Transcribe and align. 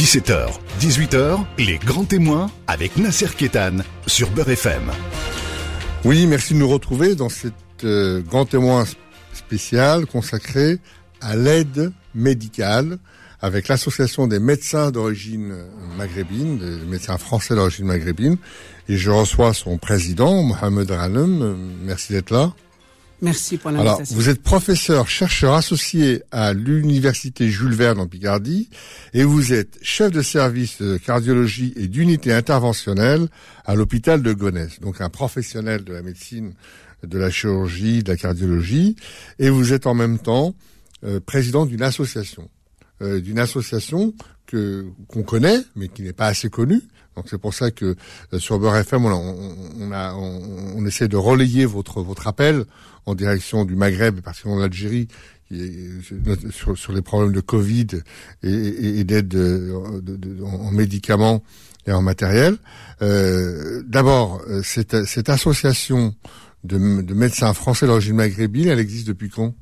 17h, 0.00 0.48
18h, 0.80 1.44
les 1.58 1.76
grands 1.76 2.06
témoins 2.06 2.50
avec 2.66 2.96
Nasser 2.96 3.28
Kétan 3.36 3.76
sur 4.06 4.30
Beurre 4.30 4.48
FM. 4.48 4.90
Oui, 6.06 6.26
merci 6.26 6.54
de 6.54 6.58
nous 6.58 6.68
retrouver 6.70 7.14
dans 7.14 7.28
cet 7.28 7.52
euh, 7.84 8.22
grand 8.22 8.46
témoin 8.46 8.86
spécial 9.34 10.06
consacré 10.06 10.78
à 11.20 11.36
l'aide 11.36 11.92
médicale 12.14 12.96
avec 13.42 13.68
l'association 13.68 14.26
des 14.26 14.40
médecins 14.40 14.90
d'origine 14.90 15.54
maghrébine, 15.98 16.56
des 16.56 16.86
médecins 16.86 17.18
français 17.18 17.54
d'origine 17.54 17.84
maghrébine. 17.84 18.38
Et 18.88 18.96
je 18.96 19.10
reçois 19.10 19.52
son 19.52 19.76
président, 19.76 20.42
Mohamed 20.42 20.90
Ralem. 20.90 21.58
Merci 21.84 22.14
d'être 22.14 22.30
là. 22.30 22.54
Merci 23.22 23.58
pour 23.58 23.70
l'invitation. 23.70 23.96
Alors, 23.96 24.12
vous 24.14 24.28
êtes 24.28 24.42
professeur, 24.42 25.08
chercheur 25.08 25.54
associé 25.54 26.22
à 26.30 26.52
l'université 26.52 27.48
Jules 27.50 27.74
Verne 27.74 28.00
en 28.00 28.06
Picardie 28.06 28.68
et 29.12 29.24
vous 29.24 29.52
êtes 29.52 29.78
chef 29.82 30.10
de 30.10 30.22
service 30.22 30.80
de 30.80 30.96
cardiologie 30.96 31.72
et 31.76 31.88
d'unité 31.88 32.32
interventionnelle 32.32 33.28
à 33.64 33.74
l'hôpital 33.74 34.22
de 34.22 34.32
Gonesse. 34.32 34.80
Donc 34.80 35.00
un 35.00 35.10
professionnel 35.10 35.84
de 35.84 35.92
la 35.92 36.02
médecine, 36.02 36.54
de 37.02 37.18
la 37.18 37.30
chirurgie, 37.30 38.02
de 38.02 38.10
la 38.10 38.16
cardiologie 38.16 38.96
et 39.38 39.50
vous 39.50 39.72
êtes 39.72 39.86
en 39.86 39.94
même 39.94 40.18
temps 40.18 40.54
euh, 41.04 41.20
président 41.20 41.66
d'une 41.66 41.82
association. 41.82 42.48
Euh, 43.02 43.20
d'une 43.20 43.38
association 43.38 44.14
que 44.46 44.86
qu'on 45.08 45.22
connaît 45.22 45.60
mais 45.76 45.88
qui 45.88 46.02
n'est 46.02 46.12
pas 46.12 46.26
assez 46.26 46.50
connue 46.50 46.82
donc 47.16 47.26
c'est 47.28 47.38
pour 47.38 47.54
ça 47.54 47.70
que 47.70 47.96
euh, 48.32 48.38
sur 48.38 48.58
Beurre 48.58 48.76
FM, 48.76 49.04
on, 49.04 49.92
a, 49.92 50.14
on, 50.14 50.86
essaie 50.86 51.08
de 51.08 51.16
relayer 51.16 51.66
votre 51.66 52.02
votre 52.02 52.26
appel 52.26 52.64
en 53.06 53.14
direction 53.14 53.64
du 53.64 53.74
Maghreb 53.74 54.20
particulièrement 54.20 54.60
de 54.60 54.66
l'Algérie 54.66 55.08
sur, 56.52 56.78
sur, 56.78 56.92
les 56.92 57.02
problèmes 57.02 57.32
de 57.32 57.40
Covid 57.40 57.88
et, 58.44 59.02
d'aide 59.02 59.36
en 60.44 60.70
médicaments 60.70 61.42
et 61.86 61.92
en 61.92 62.02
matériel. 62.02 62.56
Euh, 63.02 63.82
D'abord, 63.84 64.42
euh, 64.48 64.62
cette, 64.62 65.28
association 65.28 66.14
de, 66.62 67.02
de 67.02 67.14
médecins 67.14 67.52
français 67.52 67.86
d'origine 67.86 68.14
maghrébine, 68.14 68.68
elle 68.68 68.78
existe 68.78 69.08
depuis 69.08 69.28
quand? 69.28 69.54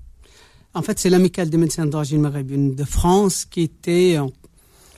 En 0.74 0.82
fait, 0.82 0.98
c'est 0.98 1.08
l'amicale 1.08 1.48
des 1.48 1.56
médecins 1.56 1.86
d'origine 1.86 2.20
maghrébine 2.20 2.74
de 2.74 2.84
France 2.84 3.46
qui 3.46 3.62
était 3.62 4.18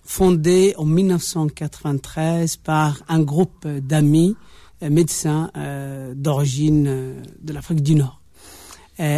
fondée 0.04 0.74
en 0.76 0.86
1993 0.86 2.56
par 2.56 3.00
un 3.08 3.20
groupe 3.20 3.68
d'amis 3.68 4.36
euh, 4.82 4.90
médecins 4.90 5.50
euh, 5.56 6.14
d'origine 6.16 6.86
euh, 6.88 7.22
de 7.42 7.52
l'Afrique 7.52 7.82
du 7.82 7.94
Nord. 7.94 8.19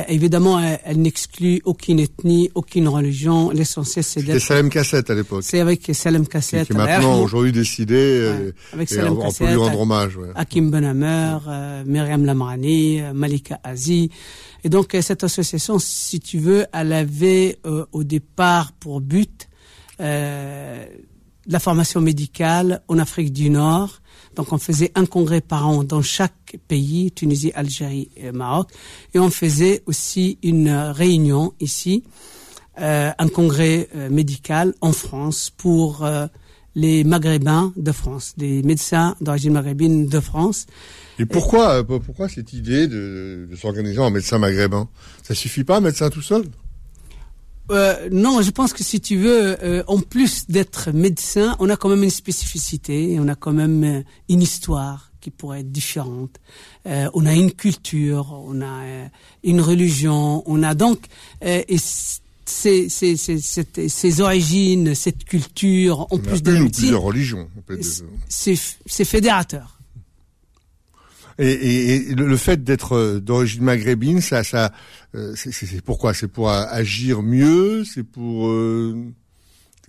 Évidemment, 0.08 0.60
elle, 0.60 1.00
n'exclut 1.00 1.60
aucune 1.64 2.00
ethnie, 2.00 2.50
aucune 2.54 2.88
religion. 2.88 3.50
L'essentiel, 3.50 4.04
c'est 4.04 4.20
d'être... 4.20 4.34
C'était 4.34 4.46
Salem 4.46 4.70
Cassette 4.70 5.10
à 5.10 5.14
l'époque. 5.14 5.42
C'est 5.44 5.60
avec 5.60 5.90
Salem 5.92 6.26
Cassette. 6.26 6.66
Qui, 6.66 6.72
est 6.72 6.76
maintenant, 6.76 7.20
aujourd'hui 7.20 7.52
décidé. 7.52 8.52
avec 8.72 8.88
Salem 8.88 9.14
on, 9.14 9.22
Cassette. 9.22 9.42
On 9.42 9.44
peut 9.44 9.50
lui 9.50 9.58
rendre 9.58 9.80
hommage. 9.80 10.16
Ouais. 10.16 10.28
Hakim 10.34 10.70
Benhamer, 10.70 11.38
Myriam 11.86 12.24
Lamrani, 12.24 13.00
Malika 13.14 13.60
Azi. 13.64 14.10
Et 14.64 14.68
donc, 14.68 14.96
cette 15.00 15.24
association, 15.24 15.78
si 15.78 16.20
tu 16.20 16.38
veux, 16.38 16.66
elle 16.72 16.92
avait 16.92 17.58
au 17.92 18.04
départ 18.04 18.72
pour 18.72 19.00
but 19.00 19.48
euh, 20.02 20.84
la 21.46 21.58
formation 21.58 22.00
médicale 22.00 22.82
en 22.88 22.98
Afrique 22.98 23.32
du 23.32 23.50
Nord. 23.50 24.00
Donc 24.36 24.52
on 24.52 24.58
faisait 24.58 24.92
un 24.94 25.06
congrès 25.06 25.40
par 25.40 25.68
an 25.68 25.84
dans 25.84 26.02
chaque 26.02 26.56
pays, 26.68 27.12
Tunisie, 27.12 27.52
Algérie 27.54 28.10
et 28.16 28.32
Maroc. 28.32 28.70
Et 29.14 29.18
on 29.18 29.30
faisait 29.30 29.82
aussi 29.86 30.38
une 30.42 30.70
réunion 30.70 31.54
ici, 31.60 32.04
euh, 32.80 33.10
un 33.18 33.28
congrès 33.28 33.88
euh, 33.94 34.08
médical 34.08 34.74
en 34.80 34.92
France 34.92 35.50
pour 35.54 36.04
euh, 36.04 36.26
les 36.74 37.04
Maghrébins 37.04 37.72
de 37.76 37.92
France, 37.92 38.32
des 38.36 38.62
médecins 38.62 39.14
d'origine 39.20 39.52
maghrébine 39.52 40.06
de 40.06 40.20
France. 40.20 40.66
Et 41.18 41.26
pourquoi, 41.26 41.86
pourquoi 41.86 42.28
cette 42.28 42.54
idée 42.54 42.88
de, 42.88 43.48
s'organiser 43.60 43.98
en 43.98 44.10
médecin 44.10 44.38
maghrébin? 44.38 44.88
Ça 45.22 45.34
suffit 45.34 45.64
pas, 45.64 45.80
médecin 45.80 46.08
tout 46.08 46.22
seul? 46.22 46.44
Euh, 47.70 48.08
non, 48.10 48.42
je 48.42 48.50
pense 48.50 48.72
que 48.72 48.82
si 48.82 49.00
tu 49.00 49.16
veux, 49.16 49.56
euh, 49.62 49.82
en 49.86 50.00
plus 50.00 50.46
d'être 50.48 50.90
médecin, 50.92 51.56
on 51.58 51.70
a 51.70 51.76
quand 51.76 51.88
même 51.88 52.02
une 52.02 52.10
spécificité, 52.10 53.16
on 53.20 53.28
a 53.28 53.34
quand 53.34 53.52
même 53.52 53.84
euh, 53.84 54.02
une 54.28 54.42
histoire 54.42 55.12
qui 55.20 55.30
pourrait 55.30 55.60
être 55.60 55.70
différente. 55.70 56.40
on 56.84 57.26
a 57.26 57.34
une 57.34 57.52
culture, 57.52 58.42
on 58.44 58.60
a 58.60 59.08
une 59.44 59.60
religion, 59.60 60.42
on 60.46 60.64
a 60.64 60.74
donc 60.74 60.98
et 61.40 61.78
ces, 62.44 62.88
ces, 62.88 63.16
ces, 63.16 63.38
ces, 63.38 64.20
origines, 64.20 64.96
cette 64.96 65.22
culture, 65.22 66.08
en 66.10 66.18
plus 66.18 66.42
de 66.42 66.50
la 66.50 66.58
médecine, 66.58 66.82
plusieurs 66.86 67.02
religions, 67.02 67.48
c'est 68.28 69.04
fédérateur. 69.04 69.78
Et, 71.42 72.14
le 72.14 72.36
fait 72.36 72.62
d'être 72.62 72.92
euh, 72.92 73.20
d'origine 73.20 73.64
maghrébine, 73.64 74.20
ça, 74.20 74.44
ça, 74.44 74.72
euh, 75.14 75.34
c'est 75.34 75.80
pourquoi? 75.82 76.14
C'est 76.14 76.28
pour 76.28 76.50
agir 76.50 77.22
mieux? 77.22 77.84
C'est 77.84 78.04
pour 78.04 78.48
euh, 78.48 78.96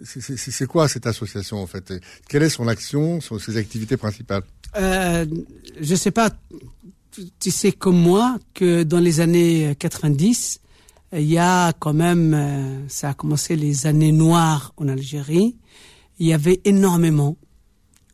c'est 0.04 0.66
quoi 0.66 0.88
cette 0.88 1.06
association 1.06 1.58
en 1.62 1.68
fait? 1.68 1.94
Quelle 2.28 2.44
est 2.44 2.50
son 2.50 2.68
action, 2.68 3.20
ses 3.22 3.58
activités 3.58 3.98
principales? 3.98 4.44
Euh, 4.76 5.26
Je 5.80 5.96
sais 5.96 6.12
pas. 6.12 6.32
Tu 7.40 7.52
sais 7.52 7.72
comme 7.72 8.00
moi 8.00 8.40
que 8.56 8.82
dans 8.82 9.00
les 9.00 9.20
années 9.20 9.76
90, 9.78 10.60
il 11.16 11.22
y 11.22 11.38
a 11.38 11.72
quand 11.74 11.94
même, 11.94 12.86
ça 12.88 13.10
a 13.10 13.14
commencé 13.14 13.56
les 13.56 13.86
années 13.86 14.12
noires 14.12 14.74
en 14.78 14.88
Algérie. 14.88 15.56
Il 16.18 16.26
y 16.26 16.34
avait 16.34 16.60
énormément 16.66 17.38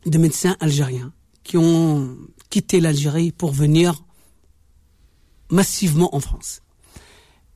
de 0.04 0.18
médecins 0.18 0.54
algériens 0.60 1.14
qui 1.44 1.56
ont 1.56 2.14
quitté 2.50 2.80
l'Algérie 2.80 3.32
pour 3.32 3.52
venir 3.52 4.04
massivement 5.50 6.14
en 6.14 6.20
France. 6.20 6.60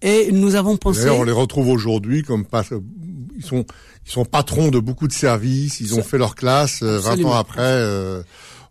Et 0.03 0.33
nous 0.33 0.55
avons 0.55 0.77
pensé. 0.77 1.09
on 1.11 1.23
les 1.23 1.33
retrouve 1.33 1.69
aujourd'hui 1.69 2.23
comme 2.23 2.45
pas, 2.45 2.63
ils 3.37 3.45
sont 3.45 3.65
ils 4.07 4.13
sont 4.13 4.25
patrons 4.25 4.71
de 4.71 4.79
beaucoup 4.79 5.09
de 5.09 5.13
services. 5.13 5.81
Ils 5.81 5.95
ont 5.95 6.03
fait 6.03 6.19
leur 6.19 6.35
classe. 6.35 6.83
20 6.83 7.21
euh, 7.21 7.25
ans 7.25 7.33
après, 7.33 7.63
euh, 7.63 8.23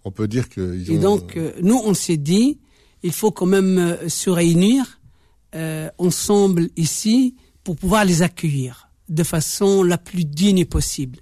on 0.05 0.11
peut 0.11 0.27
dire 0.27 0.47
qu'ils 0.47 0.91
ont. 0.91 0.95
Et 0.95 0.97
donc 0.99 1.37
euh, 1.37 1.53
nous 1.61 1.81
on 1.83 1.93
s'est 1.93 2.17
dit 2.17 2.59
il 3.01 3.11
faut 3.11 3.31
quand 3.31 3.45
même 3.45 3.97
se 4.07 4.29
réunir 4.29 4.99
ensemble 5.99 6.69
ici 6.77 7.35
pour 7.63 7.75
pouvoir 7.75 8.05
les 8.05 8.23
accueillir 8.23 8.89
de 9.09 9.23
façon 9.23 9.83
la 9.83 9.99
plus 9.99 10.25
digne 10.25 10.65
possible 10.65 11.19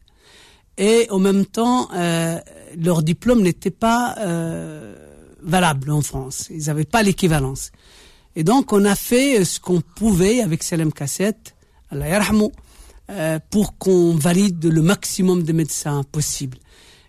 et 0.82 1.08
en 1.10 1.20
même 1.20 1.46
temps, 1.46 1.90
euh, 1.94 2.40
leur 2.78 3.04
diplôme 3.04 3.42
n'était 3.42 3.72
pas 3.72 4.16
euh, 4.20 4.96
valable 5.42 5.92
en 5.92 6.02
France. 6.02 6.48
Ils 6.50 6.66
n'avaient 6.66 6.86
pas 6.86 7.04
l'équivalence. 7.04 7.72
Et 8.36 8.44
donc, 8.44 8.72
on 8.74 8.86
a 8.86 8.96
fait 8.96 9.44
ce 9.44 9.60
qu'on 9.60 9.82
pouvait 9.82 10.42
avec 10.42 10.64
Salem 10.64 10.94
Cassette, 10.94 11.56
Allah 11.90 12.22
euh, 13.10 13.40
pour 13.50 13.78
qu'on 13.78 14.16
valide 14.16 14.64
le 14.66 14.82
maximum 14.82 15.44
de 15.44 15.52
médecins 15.52 16.04
possible. 16.04 16.58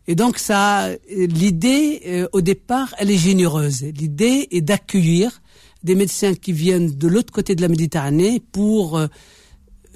Et 0.08 0.16
donc, 0.16 0.38
ça, 0.38 0.88
l'idée, 1.08 2.02
euh, 2.06 2.28
au 2.32 2.40
départ, 2.40 2.92
elle 2.98 3.10
est 3.10 3.18
généreuse. 3.18 3.82
L'idée 3.82 4.48
est 4.50 4.62
d'accueillir 4.62 5.42
des 5.84 5.94
médecins 5.94 6.34
qui 6.34 6.52
viennent 6.52 6.90
de 6.90 7.08
l'autre 7.08 7.32
côté 7.32 7.54
de 7.54 7.62
la 7.62 7.68
Méditerranée 7.68 8.42
pour 8.52 8.98
euh, 8.98 9.06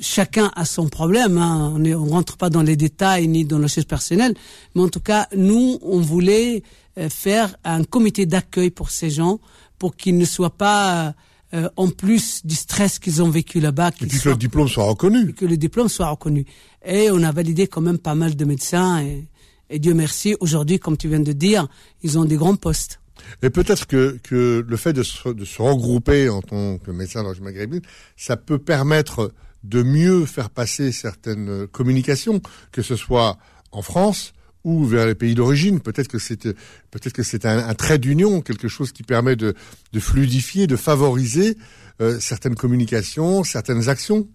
chacun 0.00 0.50
a 0.54 0.64
son 0.64 0.88
problème. 0.88 1.38
Hein. 1.38 1.72
On 1.74 1.78
ne 1.78 1.94
rentre 1.94 2.36
pas 2.36 2.50
dans 2.50 2.62
les 2.62 2.76
détails 2.76 3.28
ni 3.28 3.44
dans 3.44 3.58
les 3.58 3.68
choses 3.68 3.84
personnelles, 3.84 4.34
mais 4.74 4.82
en 4.82 4.88
tout 4.88 5.00
cas, 5.00 5.28
nous, 5.36 5.78
on 5.82 6.00
voulait 6.00 6.62
euh, 6.98 7.08
faire 7.08 7.56
un 7.64 7.84
comité 7.84 8.26
d'accueil 8.26 8.70
pour 8.70 8.90
ces 8.90 9.10
gens, 9.10 9.40
pour 9.78 9.96
qu'ils 9.96 10.16
ne 10.16 10.24
soient 10.24 10.56
pas 10.56 11.14
euh, 11.54 11.68
en 11.76 11.88
plus 11.88 12.44
du 12.44 12.54
stress 12.54 12.98
qu'ils 12.98 13.22
ont 13.22 13.30
vécu 13.30 13.60
là-bas. 13.60 13.90
Et 14.00 14.06
puis 14.06 14.18
que 14.18 14.28
le 14.30 14.36
diplôme 14.36 14.68
soit 14.68 14.84
reconnu. 14.84 15.32
Que 15.32 15.44
le 15.44 15.56
diplôme 15.56 15.88
soit 15.88 16.08
reconnu. 16.08 16.44
Et 16.84 17.10
on 17.10 17.22
a 17.22 17.32
validé 17.32 17.66
quand 17.66 17.80
même 17.80 17.98
pas 17.98 18.14
mal 18.14 18.34
de 18.34 18.44
médecins. 18.44 19.02
Et, 19.02 19.26
et 19.70 19.78
Dieu 19.78 19.94
merci, 19.94 20.36
aujourd'hui, 20.40 20.78
comme 20.78 20.96
tu 20.96 21.08
viens 21.08 21.20
de 21.20 21.32
dire, 21.32 21.66
ils 22.02 22.18
ont 22.18 22.24
des 22.24 22.36
grands 22.36 22.56
postes. 22.56 23.00
Et 23.42 23.50
peut-être 23.50 23.86
que, 23.86 24.18
que 24.22 24.64
le 24.66 24.76
fait 24.76 24.92
de 24.92 25.02
se, 25.02 25.28
de 25.28 25.44
se 25.44 25.60
regrouper 25.62 26.28
en 26.28 26.42
tant 26.42 26.78
que 26.78 26.90
médecin 26.90 27.22
dans 27.22 27.32
le 27.32 27.40
maghrébine, 27.40 27.82
ça 28.16 28.36
peut 28.36 28.58
permettre 28.58 29.32
de 29.68 29.82
mieux 29.82 30.26
faire 30.26 30.50
passer 30.50 30.92
certaines 30.92 31.66
communications, 31.68 32.40
que 32.72 32.82
ce 32.82 32.96
soit 32.96 33.38
en 33.72 33.82
France 33.82 34.32
ou 34.64 34.84
vers 34.84 35.06
les 35.06 35.14
pays 35.14 35.34
d'origine. 35.34 35.80
Peut-être 35.80 36.08
que 36.08 36.18
c'est 36.18 36.42
peut-être 36.90 37.12
que 37.12 37.22
c'est 37.22 37.46
un, 37.46 37.74
trait 37.74 37.98
d'union, 37.98 38.40
quelque 38.40 38.68
chose 38.68 38.92
qui 38.92 39.02
permet 39.02 39.36
de, 39.36 39.54
de 39.92 40.00
fluidifier, 40.00 40.66
de 40.66 40.76
favoriser 40.76 41.56
euh, 42.00 42.18
certaines 42.20 42.56
communications, 42.56 43.44
certaines 43.44 43.88
actions. 43.88 44.28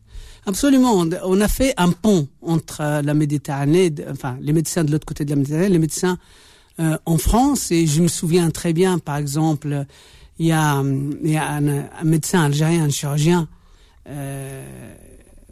Absolument. 0.45 1.05
On 1.23 1.41
a 1.41 1.47
fait 1.47 1.73
un 1.77 1.91
pont 1.91 2.27
entre 2.41 2.81
euh, 2.81 3.01
la 3.01 3.13
Méditerranée, 3.13 3.93
enfin 4.09 4.37
les 4.41 4.53
médecins 4.53 4.83
de 4.83 4.91
l'autre 4.91 5.05
côté 5.05 5.25
de 5.25 5.29
la 5.29 5.35
Méditerranée, 5.35 5.69
les 5.69 5.79
médecins 5.79 6.17
euh, 6.79 6.97
en 7.05 7.17
France. 7.17 7.71
Et 7.71 7.85
je 7.85 8.01
me 8.01 8.07
souviens 8.07 8.49
très 8.49 8.73
bien, 8.73 8.97
par 8.97 9.17
exemple, 9.17 9.85
il 10.39 10.47
y 10.47 10.51
a, 10.51 10.81
y 11.23 11.37
a 11.37 11.51
un, 11.51 11.67
un, 11.67 12.03
médecin 12.03 12.41
algérien, 12.41 12.85
un 12.85 12.89
chirurgien, 12.89 13.47
euh, 14.07 14.95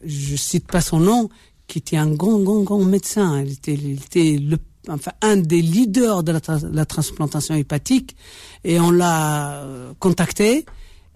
je 0.03 0.35
cite 0.35 0.67
pas 0.67 0.81
son 0.81 0.99
nom, 0.99 1.29
qui 1.67 1.77
était 1.79 1.97
un 1.97 2.11
grand, 2.11 2.39
grand, 2.39 2.61
grand 2.61 2.83
médecin. 2.83 3.41
Il 3.41 3.53
était, 3.53 3.73
il 3.73 4.01
était 4.03 4.37
le, 4.37 4.57
enfin, 4.89 5.11
un 5.21 5.37
des 5.37 5.61
leaders 5.61 6.23
de 6.23 6.31
la, 6.31 6.39
la 6.71 6.85
transplantation 6.85 7.55
hépatique. 7.55 8.15
Et 8.63 8.79
on 8.79 8.91
l'a 8.91 9.63
euh, 9.63 9.93
contacté. 9.99 10.65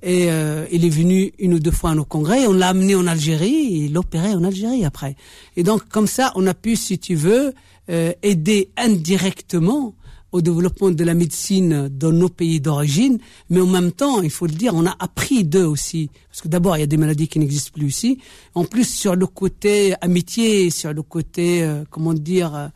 Et 0.02 0.30
euh, 0.30 0.66
il 0.72 0.86
est 0.86 0.90
venu 0.90 1.32
une 1.40 1.54
ou 1.54 1.60
deux 1.60 1.72
fois 1.72 1.92
à 1.92 1.96
nos 1.96 2.06
congrès. 2.06 2.46
On 2.46 2.54
l'a 2.54 2.70
amené 2.70 2.94
en 2.94 3.08
Algérie 3.08 3.56
et 3.56 3.86
il 3.86 3.98
opérait 3.98 4.34
en 4.34 4.44
Algérie 4.44 4.84
après. 4.86 5.16
Et 5.56 5.64
donc, 5.64 5.88
comme 5.88 6.08
ça, 6.08 6.32
on 6.36 6.46
a 6.46 6.54
pu, 6.54 6.76
si 6.76 7.00
tu 7.00 7.16
veux, 7.16 7.54
euh, 7.90 8.12
aider 8.22 8.70
indirectement 8.78 9.96
au 10.34 10.42
développement 10.42 10.92
de 10.92 11.04
la 11.04 11.14
médecine 11.14 11.88
dans 11.88 12.12
nos 12.12 12.28
pays 12.28 12.60
d'origine, 12.60 13.20
mais 13.50 13.62
en 13.62 13.68
même 13.68 13.92
temps, 13.92 14.22
il 14.22 14.32
faut 14.32 14.48
le 14.48 14.54
dire, 14.54 14.74
on 14.76 14.86
a 14.86 14.96
appris 15.00 15.46
d'eux 15.46 15.66
aussi. 15.66 16.10
Parce 16.30 16.42
que 16.42 16.48
d'abord, 16.48 16.76
il 16.76 16.82
y 16.82 16.84
a 16.84 16.88
des 16.88 16.98
maladies 16.98 17.28
qui 17.28 17.40
n'existent 17.40 17.72
plus 17.72 17.88
ici. 17.88 18.20
En 18.56 18.66
plus, 18.66 18.86
sur 18.86 19.16
le 19.16 19.28
côté 19.28 19.94
amitié, 20.02 20.72
sur 20.72 20.92
le 20.92 21.04
côté, 21.04 21.64
euh, 21.64 21.84
comment 21.90 22.14
dire, 22.14 22.72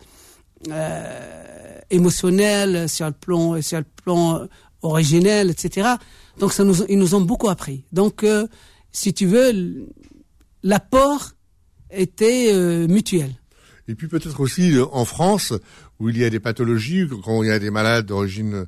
euh, 0.69 1.79
émotionnel, 1.89 2.87
sur 2.87 3.07
le 3.07 3.13
plan, 3.13 3.59
sur 3.61 3.79
le 3.79 3.85
plan 4.03 4.47
originel, 4.83 5.49
etc. 5.49 5.89
Donc, 6.39 6.53
ça 6.53 6.63
nous, 6.63 6.83
ils 6.87 6.99
nous 6.99 7.15
ont 7.15 7.21
beaucoup 7.21 7.49
appris. 7.49 7.83
Donc, 7.91 8.23
euh, 8.23 8.47
si 8.91 9.13
tu 9.13 9.25
veux, 9.25 9.87
l'apport 10.61 11.31
était 11.89 12.51
euh, 12.53 12.87
mutuel. 12.87 13.33
Et 13.87 13.95
puis 13.95 14.07
peut-être 14.07 14.39
aussi 14.41 14.75
euh, 14.75 14.85
en 14.91 15.05
France, 15.05 15.53
où 15.99 16.09
il 16.09 16.17
y 16.17 16.25
a 16.25 16.29
des 16.29 16.39
pathologies, 16.39 17.07
quand 17.23 17.43
il 17.43 17.49
y 17.49 17.51
a 17.51 17.59
des 17.59 17.71
malades 17.71 18.05
d'origine 18.05 18.67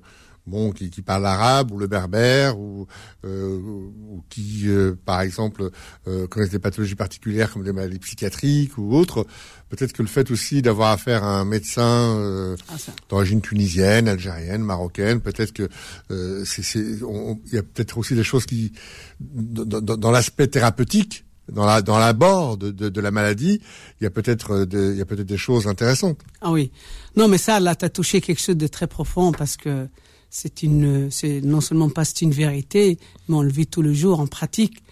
bon 0.49 0.71
qui, 0.71 0.89
qui 0.89 1.01
parlent 1.01 1.25
arabe 1.25 1.71
ou 1.71 1.77
le 1.77 1.87
berbère 1.87 2.59
ou, 2.59 2.87
euh, 3.25 3.57
ou 3.57 4.23
qui 4.29 4.63
euh, 4.65 4.95
par 5.05 5.21
exemple 5.21 5.69
euh, 6.07 6.27
connaissent 6.27 6.49
des 6.49 6.59
pathologies 6.59 6.95
particulières 6.95 7.53
comme 7.53 7.63
des 7.63 7.71
maladies 7.71 7.99
psychiatriques 7.99 8.77
ou 8.77 8.95
autres 8.95 9.25
peut-être 9.69 9.93
que 9.93 10.01
le 10.01 10.07
fait 10.07 10.31
aussi 10.31 10.61
d'avoir 10.61 10.91
affaire 10.91 11.23
à 11.23 11.39
un 11.39 11.45
médecin 11.45 12.17
euh, 12.17 12.55
ah, 12.69 12.75
d'origine 13.09 13.41
tunisienne 13.41 14.07
algérienne 14.07 14.63
marocaine 14.63 15.21
peut-être 15.21 15.53
que 15.53 15.69
euh, 16.11 16.43
c'est 16.45 16.79
il 16.79 17.53
y 17.53 17.57
a 17.57 17.63
peut-être 17.63 17.97
aussi 17.97 18.15
des 18.15 18.23
choses 18.23 18.45
qui 18.45 18.73
dans, 19.19 19.65
dans, 19.65 19.97
dans 19.97 20.11
l'aspect 20.11 20.47
thérapeutique 20.47 21.25
dans 21.51 21.65
la 21.65 21.81
dans 21.81 21.97
l'abord 21.97 22.57
de, 22.57 22.71
de, 22.71 22.89
de, 22.89 23.01
la 23.01 23.11
maladie, 23.11 23.61
il 23.99 24.03
y 24.03 24.07
a 24.07 24.09
peut-être 24.09 24.51
euh, 24.51 24.91
il 24.93 24.97
y 24.97 25.01
a 25.01 25.05
peut-être 25.05 25.27
des 25.27 25.37
choses 25.37 25.67
intéressantes. 25.67 26.19
Ah 26.41 26.51
oui, 26.51 26.71
non 27.15 27.27
mais 27.27 27.37
ça 27.37 27.59
là 27.59 27.75
t'as 27.75 27.89
touché 27.89 28.21
quelque 28.21 28.41
chose 28.41 28.57
de 28.57 28.67
très 28.67 28.87
profond 28.87 29.31
parce 29.31 29.57
que 29.57 29.87
c'est 30.29 30.63
une 30.63 31.09
c'est 31.11 31.41
non 31.41 31.61
seulement 31.61 31.89
pas 31.89 32.05
c'est 32.05 32.21
une 32.21 32.31
vérité, 32.31 32.97
mais 33.27 33.35
on 33.35 33.41
le 33.41 33.51
vit 33.51 33.67
tous 33.67 33.81
les 33.81 33.95
jours 33.95 34.19
en 34.19 34.27
pratique. 34.27 34.83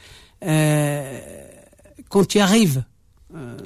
Euh, 0.43 1.19
quand 2.09 2.25
tu 2.25 2.39
arrives 2.39 2.83
euh, 3.35 3.57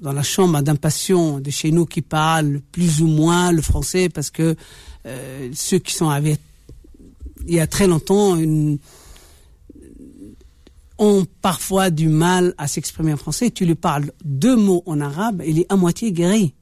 dans 0.00 0.12
la 0.12 0.22
chambre 0.22 0.60
d'un 0.62 0.76
patient 0.76 1.40
de 1.40 1.50
chez 1.50 1.70
nous 1.70 1.86
qui 1.86 2.02
parle 2.02 2.60
plus 2.72 3.02
ou 3.02 3.06
moins 3.06 3.52
le 3.52 3.62
français, 3.62 4.08
parce 4.08 4.30
que 4.30 4.56
ceux 5.52 5.78
qui 5.78 5.94
sont 5.94 6.10
arrivés 6.10 6.36
il 7.46 7.54
y 7.54 7.60
a 7.60 7.66
très 7.66 7.86
longtemps 7.86 8.36
une 8.36 8.78
ont 10.98 11.26
parfois 11.42 11.90
du 11.90 12.08
mal 12.08 12.54
à 12.58 12.68
s'exprimer 12.68 13.12
en 13.12 13.16
français. 13.16 13.50
Tu 13.50 13.64
lui 13.64 13.74
parles 13.74 14.12
deux 14.24 14.56
mots 14.56 14.82
en 14.86 15.00
arabe, 15.00 15.42
il 15.46 15.60
est 15.60 15.66
à 15.72 15.76
moitié 15.76 16.12
guéri. 16.12 16.54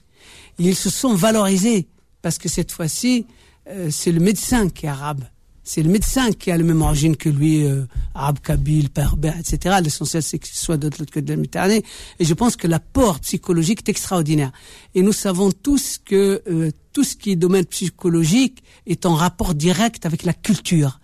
Ils 0.59 0.77
se 0.77 0.91
sont 0.91 1.15
valorisés 1.15 1.89
parce 2.23 2.39
que 2.39 2.49
cette 2.49 2.73
fois-ci, 2.73 3.27
euh, 3.69 3.89
c'est 3.91 4.13
le 4.13 4.21
médecin 4.21 4.69
qui 4.69 4.87
est 4.87 4.89
arabe. 4.89 5.25
C'est 5.67 5.83
le 5.83 5.91
médecin 5.91 6.31
qui 6.33 6.51
a 6.51 6.59
la 6.59 6.63
même 6.63 6.83
origine 6.83 7.17
que 7.17 7.31
lui, 7.31 7.65
euh, 7.65 7.87
arabe, 8.15 8.39
kabyle, 8.41 8.91
berbère, 8.95 9.39
etc. 9.39 9.77
L'essentiel, 9.83 10.23
c'est 10.23 10.39
qu'il 10.39 10.55
soit 10.55 10.77
de 10.77 10.89
l'autre 10.89 11.07
côté 11.07 11.23
de 11.23 11.31
la 11.31 11.37
Méditerranée. 11.37 11.83
Et 12.19 12.25
je 12.27 12.35
pense 12.35 12.55
que 12.57 12.67
l'apport 12.67 13.19
psychologique 13.21 13.81
est 13.81 13.89
extraordinaire. 13.89 14.53
Et 14.95 15.01
nous 15.01 15.15
savons 15.15 15.51
tous 15.51 15.99
que 16.05 16.43
euh, 16.51 16.71
tout 16.93 17.03
ce 17.03 17.17
qui 17.17 17.31
est 17.31 17.37
domaine 17.37 17.65
psychologique 17.65 18.63
est 18.87 19.07
en 19.07 19.15
rapport 19.15 19.55
direct 19.55 20.05
avec 20.05 20.25
la 20.25 20.35
culture. 20.35 21.01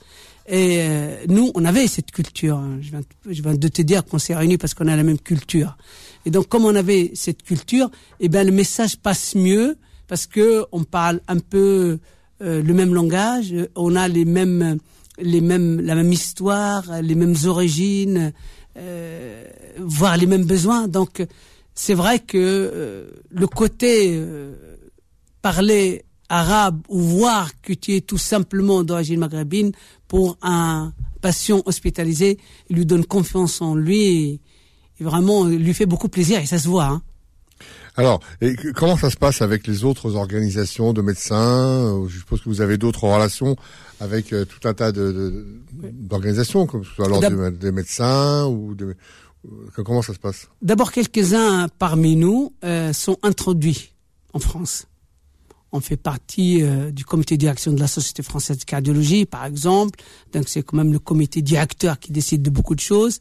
Et 0.47 0.79
euh, 0.81 1.25
nous, 1.29 1.51
on 1.55 1.65
avait 1.65 1.87
cette 1.87 2.11
culture. 2.11 2.57
Hein. 2.57 2.81
Je 2.81 3.43
viens, 3.43 3.55
de 3.55 3.69
te 3.69 3.83
dire 3.83 4.05
qu'on 4.05 4.19
s'est 4.19 4.35
réunis 4.35 4.59
parce 4.59 4.75
qu'on 4.75 4.89
a 4.89 4.97
la 4.97 5.03
même 5.03 5.19
culture. 5.19 5.77
Et 6.27 6.31
donc, 6.31 6.49
comme 6.49 6.65
on 6.65 6.75
avait 6.75 7.13
cette 7.15 7.43
culture, 7.43 7.91
eh 8.19 8.29
ben 8.29 8.47
le 8.47 8.53
message 8.53 8.97
passe 8.97 9.35
mieux 9.35 9.77
parce 10.09 10.27
que 10.27 10.67
on 10.73 10.85
parle 10.85 11.21
un 11.29 11.39
peu 11.39 11.99
euh, 12.43 12.63
le 12.63 12.75
même 12.75 12.95
langage, 12.95 13.55
on 13.77 13.95
a 13.97 14.09
les 14.09 14.25
mêmes, 14.25 14.79
les 15.19 15.41
mêmes, 15.41 15.81
la 15.81 15.95
même 15.95 16.13
histoire, 16.13 17.01
les 17.01 17.15
mêmes 17.15 17.37
origines, 17.47 18.33
euh, 18.77 19.45
voire 19.79 20.17
les 20.17 20.27
mêmes 20.27 20.45
besoins. 20.45 20.89
Donc, 20.89 21.23
c'est 21.75 21.95
vrai 21.95 22.19
que 22.19 22.37
euh, 22.37 23.11
le 23.31 23.47
côté 23.47 24.11
euh, 24.13 24.77
parler 25.43 26.05
arabe 26.31 26.81
ou 26.89 27.01
voir 27.01 27.51
que 27.61 27.75
tu 27.75 27.95
es 27.95 28.01
tout 28.01 28.19
simplement 28.19 28.83
d'origine 28.83 29.21
maghrébine 29.21 29.73
pour 30.09 30.39
un 30.41 30.95
patient 31.21 31.63
hospitalisé, 31.67 32.39
il 32.71 32.77
lui 32.77 32.87
donne 32.87 33.05
confiance 33.05 33.61
en 33.61 33.75
lui 33.75 34.07
et, 34.07 34.41
vraiment 35.01 35.47
lui 35.47 35.73
fait 35.73 35.87
beaucoup 35.87 36.09
plaisir 36.09 36.41
et 36.41 36.47
ça 36.47 36.59
se 36.59 36.69
voit. 36.69 36.85
Hein. 36.85 37.03
Alors, 37.97 38.21
et 38.41 38.55
comment 38.75 38.97
ça 38.97 39.11
se 39.11 39.17
passe 39.17 39.41
avec 39.43 39.67
les 39.67 39.85
autres 39.85 40.15
organisations 40.15 40.93
de 40.93 41.01
médecins 41.01 42.07
Je 42.07 42.19
suppose 42.19 42.41
que 42.43 42.49
vous 42.49 42.61
avez 42.61 42.77
d'autres 42.79 43.05
relations 43.05 43.57
avec 43.99 44.33
euh, 44.33 44.45
tout 44.45 44.69
un 44.69 44.75
tas 44.75 44.93
d'organisations, 44.93 46.67
de, 46.67 46.71
comme 46.71 46.85
ce 46.85 46.91
soit 46.93 47.09
l'ordre 47.09 47.51
des 47.51 47.73
médecins 47.73 48.47
ou 48.47 48.75
de, 48.75 48.95
euh, 49.47 49.83
comment 49.85 50.03
ça 50.03 50.15
se 50.15 50.19
passe? 50.19 50.49
D'abord, 50.63 50.93
quelques-uns 50.93 51.69
parmi 51.79 52.17
nous 52.17 52.53
euh, 52.65 52.93
sont 52.93 53.19
introduits 53.23 53.93
en 54.33 54.39
France 54.39 54.87
on 55.73 55.81
fait 55.81 55.97
partie 55.97 56.63
euh, 56.63 56.91
du 56.91 57.05
comité 57.05 57.37
de 57.37 57.41
direction 57.41 57.73
de 57.73 57.81
la 57.81 57.87
Société 57.87 58.23
française 58.23 58.59
de 58.59 58.65
cardiologie, 58.65 59.25
par 59.27 59.45
exemple. 59.45 60.01
Donc 60.33 60.49
c'est 60.49 60.63
quand 60.63 60.77
même 60.77 60.93
le 60.93 60.99
comité 60.99 61.43
directeur 61.43 61.99
qui 61.99 62.13
décide 62.13 62.43
de 62.43 62.51
beaucoup 62.51 62.75
de 62.75 62.81
choses. 62.81 63.21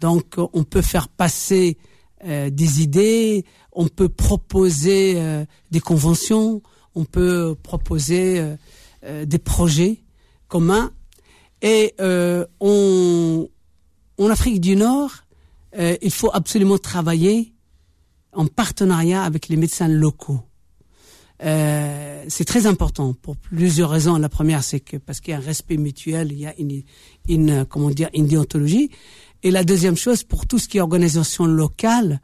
Donc 0.00 0.38
euh, 0.38 0.46
on 0.52 0.64
peut 0.64 0.82
faire 0.82 1.08
passer 1.08 1.76
euh, 2.24 2.50
des 2.50 2.82
idées, 2.82 3.44
on 3.72 3.88
peut 3.88 4.08
proposer 4.08 5.46
des 5.70 5.80
conventions, 5.80 6.62
on 6.94 7.04
peut 7.04 7.56
proposer 7.62 8.56
des 9.24 9.38
projets 9.38 10.02
communs. 10.46 10.92
Et 11.62 11.94
on, 12.60 13.48
en 14.18 14.28
Afrique 14.28 14.60
du 14.60 14.76
Nord, 14.76 15.10
il 15.74 16.10
faut 16.10 16.28
absolument 16.34 16.76
travailler 16.76 17.54
en 18.34 18.46
partenariat 18.46 19.22
avec 19.22 19.48
les 19.48 19.56
médecins 19.56 19.88
locaux. 19.88 20.42
Euh, 21.44 22.24
c'est 22.28 22.44
très 22.44 22.66
important 22.66 23.14
pour 23.14 23.36
plusieurs 23.36 23.90
raisons. 23.90 24.16
La 24.16 24.28
première, 24.28 24.62
c'est 24.62 24.80
que 24.80 24.96
parce 24.96 25.20
qu'il 25.20 25.32
y 25.32 25.34
a 25.34 25.38
un 25.38 25.40
respect 25.40 25.76
mutuel, 25.76 26.32
il 26.32 26.38
y 26.38 26.46
a 26.46 26.54
une, 26.58 26.82
une, 27.28 27.64
comment 27.64 27.90
dire, 27.90 28.10
une 28.14 28.26
déontologie. 28.26 28.90
Et 29.42 29.50
la 29.50 29.64
deuxième 29.64 29.96
chose, 29.96 30.22
pour 30.22 30.46
tout 30.46 30.58
ce 30.58 30.68
qui 30.68 30.78
est 30.78 30.80
organisation 30.80 31.46
locale, 31.46 32.20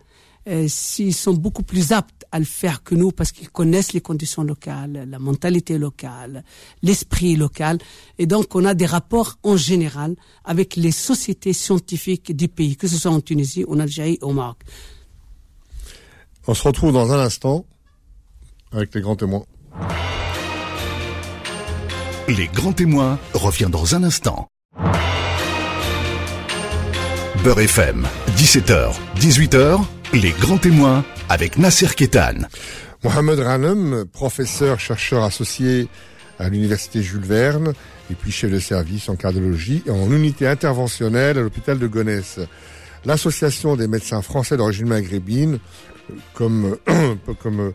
euh, 0.49 0.67
s'ils 0.69 1.15
sont 1.15 1.35
beaucoup 1.35 1.65
plus 1.65 1.93
aptes 1.93 2.25
à 2.31 2.39
le 2.39 2.45
faire 2.45 2.83
que 2.83 2.95
nous 2.95 3.11
parce 3.11 3.33
qu'ils 3.33 3.51
connaissent 3.51 3.93
les 3.93 4.01
conditions 4.01 4.43
locales, 4.43 5.07
la 5.11 5.19
mentalité 5.19 5.79
locale, 5.79 6.45
l'esprit 6.83 7.37
local. 7.37 7.79
Et 8.19 8.27
donc, 8.27 8.55
on 8.55 8.65
a 8.65 8.75
des 8.75 8.87
rapports 8.87 9.39
en 9.43 9.57
général 9.57 10.15
avec 10.45 10.77
les 10.77 10.93
sociétés 10.93 11.53
scientifiques 11.53 12.35
du 12.35 12.49
pays, 12.49 12.77
que 12.77 12.87
ce 12.87 12.97
soit 12.97 13.11
en 13.11 13.21
Tunisie, 13.21 13.65
en 13.69 13.81
Algérie, 13.81 14.19
au 14.23 14.33
Maroc. 14.33 14.59
On 16.47 16.55
se 16.55 16.63
retrouve 16.63 16.93
dans 16.93 17.13
un 17.13 17.19
instant 17.19 17.67
avec 18.73 18.95
les 18.95 19.01
grands 19.01 19.17
témoins. 19.17 19.45
Les 22.29 22.47
grands 22.49 22.73
témoins 22.73 23.19
revient 23.33 23.69
dans 23.71 23.95
un 23.95 24.03
instant. 24.03 24.49
Beurre 27.43 27.61
FM, 27.61 28.07
17h, 28.37 28.95
18h, 29.17 29.81
les 30.13 30.33
grands 30.33 30.59
témoins 30.59 31.05
avec 31.29 31.57
Nasser 31.57 31.89
Ketan. 31.95 32.49
Mohamed 33.05 33.39
Ranem, 33.39 34.05
professeur, 34.13 34.81
chercheur 34.81 35.23
associé 35.23 35.89
à 36.39 36.49
l'université 36.49 37.03
Jules 37.03 37.25
Verne 37.25 37.73
et 38.11 38.15
puis 38.15 38.33
chef 38.33 38.51
de 38.51 38.59
service 38.59 39.09
en 39.09 39.17
cardiologie 39.17 39.83
et 39.87 39.91
en 39.91 40.11
unité 40.13 40.47
interventionnelle 40.47 41.39
à 41.39 41.43
l'hôpital 41.43 41.79
de 41.79 41.87
Gonesse. 41.87 42.41
L'association 43.05 43.77
des 43.77 43.87
médecins 43.89 44.23
français 44.23 44.57
d'origine 44.57 44.89
maghrébine, 44.89 45.59
comme, 46.35 46.77
comme 47.41 47.73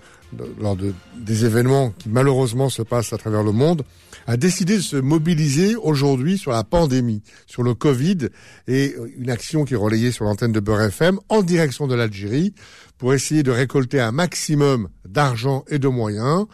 lors 0.60 0.75
de, 0.75 0.94
des 1.18 1.46
événements 1.46 1.92
qui 1.98 2.10
malheureusement 2.10 2.70
se 2.70 2.82
passent 2.82 3.13
à 3.13 3.18
travers 3.18 3.44
le 3.44 3.52
monde, 3.52 3.84
a 4.28 4.38
décidé 4.38 4.78
de 4.78 4.82
se 4.82 4.96
mobiliser 4.96 5.75
aujourd'hui 5.75 6.38
sur 6.38 6.52
la 6.52 6.63
pandémie, 6.63 7.22
sur 7.46 7.63
le 7.63 7.74
Covid, 7.74 8.30
et 8.68 8.96
une 9.18 9.30
action 9.30 9.66
qui 9.66 9.74
est 9.74 9.78
relayée 9.78 10.12
sur 10.12 10.25
l'antenne 10.25 10.52
de 10.52 10.60
Beurre 10.60 10.84
FM 10.84 11.20
en 11.30 11.42
direction 11.42 11.88
de 11.88 11.96
l'Algérie 11.96 12.54
pour 12.98 13.13
essayer 13.13 13.44
de 13.44 13.52
récolter 13.52 14.00
un 14.00 14.12
maximum 14.12 14.88
d'argent 15.06 15.66
et 15.68 15.80
de 15.80 15.88
moyens, 15.88 16.46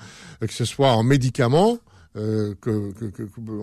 que 0.41 0.53
ce 0.53 0.65
soit 0.65 0.91
en 0.91 1.03
médicaments, 1.03 1.77
euh, 2.15 2.55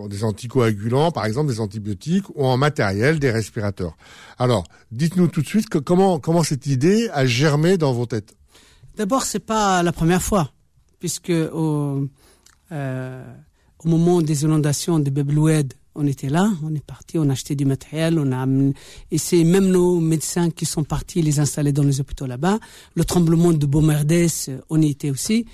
des 0.07 0.23
anticoagulants, 0.23 1.11
par 1.11 1.25
exemple 1.25 1.49
des 1.49 1.59
antibiotiques, 1.59 2.29
ou 2.35 2.45
en 2.45 2.55
matériel 2.55 3.19
des 3.19 3.29
respirateurs. 3.29 3.97
Alors, 4.39 4.63
dites-nous 4.91 5.27
tout 5.27 5.41
de 5.41 5.47
suite 5.47 5.67
comment 5.67 6.43
cette 6.43 6.65
idée 6.65 7.09
a 7.11 7.25
germé 7.25 7.77
dans 7.77 7.91
vos 7.91 8.05
têtes. 8.05 8.36
D'abord, 8.97 9.21
c'est 9.21 9.45
pas 9.45 9.83
la 9.83 9.91
première 9.91 10.23
fois, 10.23 10.51
puisque 10.99 11.29
au, 11.29 12.07
euh, 12.71 13.33
moment 13.83 14.23
des 14.23 14.41
inondations 14.41 14.97
de 14.97 15.11
Bebloued, 15.11 15.71
on 15.93 16.07
était 16.07 16.29
là, 16.29 16.51
on 16.63 16.73
est 16.73 16.83
parti, 16.83 17.19
on 17.19 17.29
a 17.29 17.33
acheté 17.33 17.53
du 17.53 17.63
matériel, 17.63 18.17
on 18.17 18.31
a 18.31 18.47
et 19.11 19.19
c'est 19.19 19.43
même 19.43 19.67
nos 19.67 19.99
médecins 19.99 20.49
qui 20.49 20.65
sont 20.65 20.83
partis 20.83 21.21
les 21.21 21.39
installer 21.39 21.71
dans 21.71 21.83
les 21.83 21.99
hôpitaux 21.99 22.25
là-bas. 22.25 22.57
Le 22.95 23.05
tremblement 23.05 23.53
de 23.53 23.67
Beaumerdes, 23.67 24.29
on 24.71 24.81
y 24.81 24.89
était 24.89 25.11
aussi. 25.11 25.45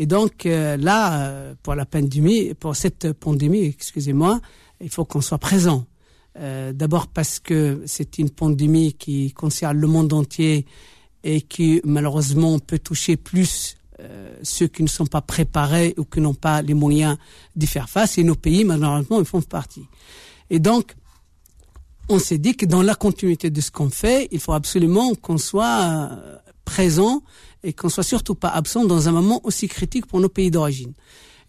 Et 0.00 0.06
donc 0.06 0.44
euh, 0.44 0.76
là, 0.76 1.54
pour 1.62 1.76
la 1.76 1.86
pandémie, 1.86 2.54
pour 2.54 2.74
cette 2.74 3.12
pandémie, 3.12 3.66
excusez-moi, 3.66 4.40
il 4.80 4.90
faut 4.90 5.04
qu'on 5.04 5.20
soit 5.20 5.38
présent. 5.38 5.86
Euh, 6.40 6.72
D'abord 6.72 7.06
parce 7.06 7.38
que 7.38 7.82
c'est 7.86 8.18
une 8.18 8.30
pandémie 8.30 8.94
qui 8.94 9.32
concerne 9.32 9.78
le 9.78 9.86
monde 9.86 10.12
entier 10.12 10.66
et 11.24 11.42
qui 11.42 11.80
malheureusement 11.84 12.58
peut 12.58 12.78
toucher 12.78 13.16
plus 13.16 13.76
euh, 14.00 14.34
ceux 14.42 14.66
qui 14.66 14.82
ne 14.82 14.88
sont 14.88 15.06
pas 15.06 15.20
préparés 15.20 15.94
ou 15.98 16.04
qui 16.04 16.20
n'ont 16.20 16.34
pas 16.34 16.62
les 16.62 16.74
moyens 16.74 17.18
d'y 17.54 17.66
faire 17.66 17.88
face. 17.88 18.18
Et 18.18 18.24
nos 18.24 18.34
pays, 18.34 18.64
malheureusement, 18.64 19.18
ils 19.20 19.26
font 19.26 19.42
partie. 19.42 19.84
Et 20.48 20.58
donc, 20.58 20.94
on 22.08 22.18
s'est 22.18 22.38
dit 22.38 22.56
que 22.56 22.66
dans 22.66 22.82
la 22.82 22.94
continuité 22.94 23.50
de 23.50 23.60
ce 23.60 23.70
qu'on 23.70 23.90
fait, 23.90 24.28
il 24.30 24.40
faut 24.40 24.52
absolument 24.52 25.14
qu'on 25.14 25.38
soit 25.38 26.10
euh, 26.12 26.36
présent 26.64 27.22
et 27.62 27.72
qu'on 27.72 27.88
soit 27.88 28.04
surtout 28.04 28.34
pas 28.34 28.48
absent 28.48 28.84
dans 28.84 29.08
un 29.08 29.12
moment 29.12 29.40
aussi 29.44 29.68
critique 29.68 30.06
pour 30.06 30.20
nos 30.20 30.28
pays 30.28 30.50
d'origine. 30.50 30.94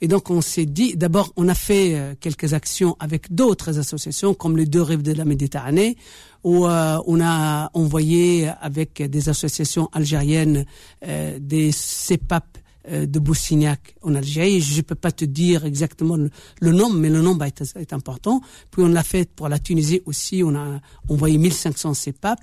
Et 0.01 0.07
donc 0.07 0.29
on 0.31 0.41
s'est 0.41 0.65
dit, 0.65 0.95
d'abord 0.97 1.31
on 1.37 1.47
a 1.47 1.53
fait 1.53 1.95
euh, 1.95 2.15
quelques 2.19 2.53
actions 2.53 2.97
avec 2.99 3.33
d'autres 3.33 3.77
associations 3.79 4.33
comme 4.33 4.57
les 4.57 4.65
deux 4.65 4.81
rives 4.81 5.03
de 5.03 5.13
la 5.13 5.25
Méditerranée, 5.25 5.95
où 6.43 6.65
euh, 6.65 6.97
on 7.05 7.21
a 7.21 7.69
envoyé 7.73 8.49
avec 8.61 9.01
des 9.01 9.29
associations 9.29 9.89
algériennes 9.93 10.65
euh, 11.05 11.37
des 11.39 11.71
CEPAP 11.71 12.57
de 12.89 13.19
Boussignac 13.19 13.95
en 14.01 14.15
Algérie. 14.15 14.59
Je 14.59 14.77
ne 14.77 14.81
peux 14.81 14.95
pas 14.95 15.11
te 15.11 15.23
dire 15.23 15.65
exactement 15.65 16.17
le, 16.17 16.71
nombre, 16.71 16.95
mais 16.95 17.11
le 17.11 17.21
nombre 17.21 17.45
est, 17.45 17.61
est, 17.75 17.93
important. 17.93 18.41
Puis 18.71 18.81
on 18.81 18.87
l'a 18.87 19.03
fait 19.03 19.29
pour 19.29 19.49
la 19.49 19.59
Tunisie 19.59 20.01
aussi. 20.07 20.41
On 20.43 20.55
a 20.55 20.81
envoyé 21.07 21.37
1500 21.37 21.93
CEPAP. 21.93 22.39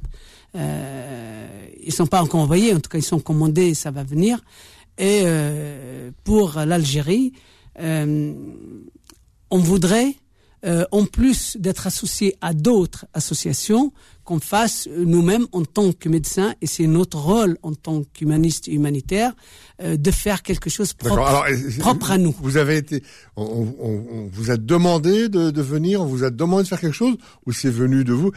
Euh, 0.54 1.66
ils 1.82 1.92
sont 1.92 2.06
pas 2.06 2.22
encore 2.22 2.40
envoyés, 2.40 2.72
en 2.74 2.80
tout 2.80 2.88
cas 2.88 2.98
ils 2.98 3.02
sont 3.02 3.20
commandés, 3.20 3.74
ça 3.74 3.90
va 3.90 4.02
venir. 4.02 4.40
Et 4.98 5.22
euh, 5.24 6.10
pour 6.24 6.58
l'Algérie, 6.66 7.32
euh, 7.78 8.34
on 9.50 9.58
voudrait, 9.58 10.16
euh, 10.64 10.84
en 10.90 11.04
plus 11.04 11.56
d'être 11.58 11.86
associé 11.86 12.36
à 12.40 12.52
d'autres 12.52 13.06
associations, 13.14 13.92
qu'on 14.28 14.40
fasse 14.40 14.88
nous-mêmes 14.94 15.46
en 15.52 15.64
tant 15.64 15.90
que 15.92 16.10
médecins, 16.10 16.54
et 16.60 16.66
c'est 16.66 16.86
notre 16.86 17.16
rôle 17.16 17.56
en 17.62 17.72
tant 17.72 18.02
qu'humaniste 18.12 18.66
humanitaire, 18.66 19.32
euh, 19.82 19.96
de 19.96 20.10
faire 20.10 20.42
quelque 20.42 20.68
chose 20.68 20.92
propre, 20.92 21.26
Alors, 21.26 21.46
propre 21.78 22.10
à 22.10 22.18
nous. 22.18 22.34
Vous 22.42 22.58
avez 22.58 22.76
été, 22.76 23.02
on, 23.36 23.74
on, 23.80 24.28
vous 24.30 24.50
a 24.50 24.58
demandé 24.58 25.30
de, 25.30 25.50
de, 25.50 25.62
venir, 25.62 26.02
on 26.02 26.04
vous 26.04 26.24
a 26.24 26.30
demandé 26.30 26.64
de 26.64 26.68
faire 26.68 26.80
quelque 26.80 26.92
chose, 26.92 27.16
ou 27.46 27.52
c'est 27.52 27.70
venu 27.70 28.04
de 28.04 28.12
vous 28.12 28.32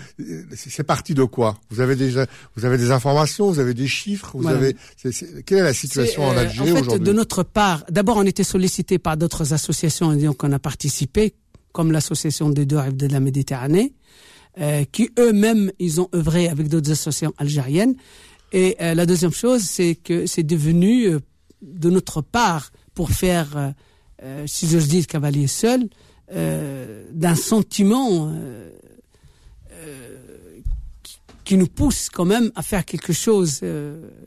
C'est 0.56 0.84
parti 0.84 1.14
de 1.14 1.26
quoi? 1.26 1.58
Vous 1.70 1.82
avez 1.82 1.98
déjà, 1.98 2.26
vous 2.56 2.64
avez 2.64 2.78
des 2.78 2.92
informations, 2.92 3.52
vous 3.52 3.60
avez 3.60 3.74
des 3.74 3.88
chiffres, 3.88 4.32
vous 4.36 4.48
avez. 4.48 4.78
quelle 5.46 5.58
est 5.58 5.64
la 5.64 5.74
situation 5.74 6.24
en 6.24 6.38
Algérie 6.38 6.72
aujourd'hui 6.72 6.90
En 6.90 6.94
fait, 6.94 7.00
de 7.00 7.12
notre 7.12 7.44
part, 7.44 7.84
d'abord, 7.90 8.16
on 8.16 8.26
était 8.26 8.46
sollicité 8.46 8.98
par 8.98 9.18
d'autres 9.18 9.52
associations, 9.52 10.14
et 10.14 10.24
donc 10.24 10.42
on 10.46 10.52
a 10.54 10.60
participé, 10.60 11.34
comme 11.72 11.92
l'association 11.92 12.50
des 12.50 12.66
deux 12.66 12.78
rives 12.78 12.98
de 12.98 13.08
la 13.08 13.20
Méditerranée. 13.20 13.94
Euh, 14.60 14.84
qui 14.92 15.10
eux-mêmes, 15.18 15.72
ils 15.80 16.02
ont 16.02 16.10
œuvré 16.14 16.50
avec 16.50 16.68
d'autres 16.68 16.92
associations 16.92 17.34
algériennes. 17.38 17.96
Et 18.52 18.76
euh, 18.82 18.94
la 18.94 19.06
deuxième 19.06 19.32
chose, 19.32 19.62
c'est 19.62 19.96
que 19.96 20.26
c'est 20.26 20.44
devenu 20.44 21.06
euh, 21.06 21.20
de 21.62 21.90
notre 21.90 22.22
part, 22.22 22.72
pour 22.94 23.12
faire, 23.12 23.74
si 24.48 24.68
j'ose 24.68 24.90
dire, 24.90 25.08
cavalier 25.08 25.48
seul, 25.48 25.88
d'un 26.30 27.36
sentiment 27.36 28.34
qui 31.46 31.56
nous 31.56 31.68
pousse 31.68 32.10
quand 32.10 32.26
même 32.26 32.52
à 32.56 32.64
faire 32.64 32.84
quelque 32.84 33.14
chose 33.14 33.62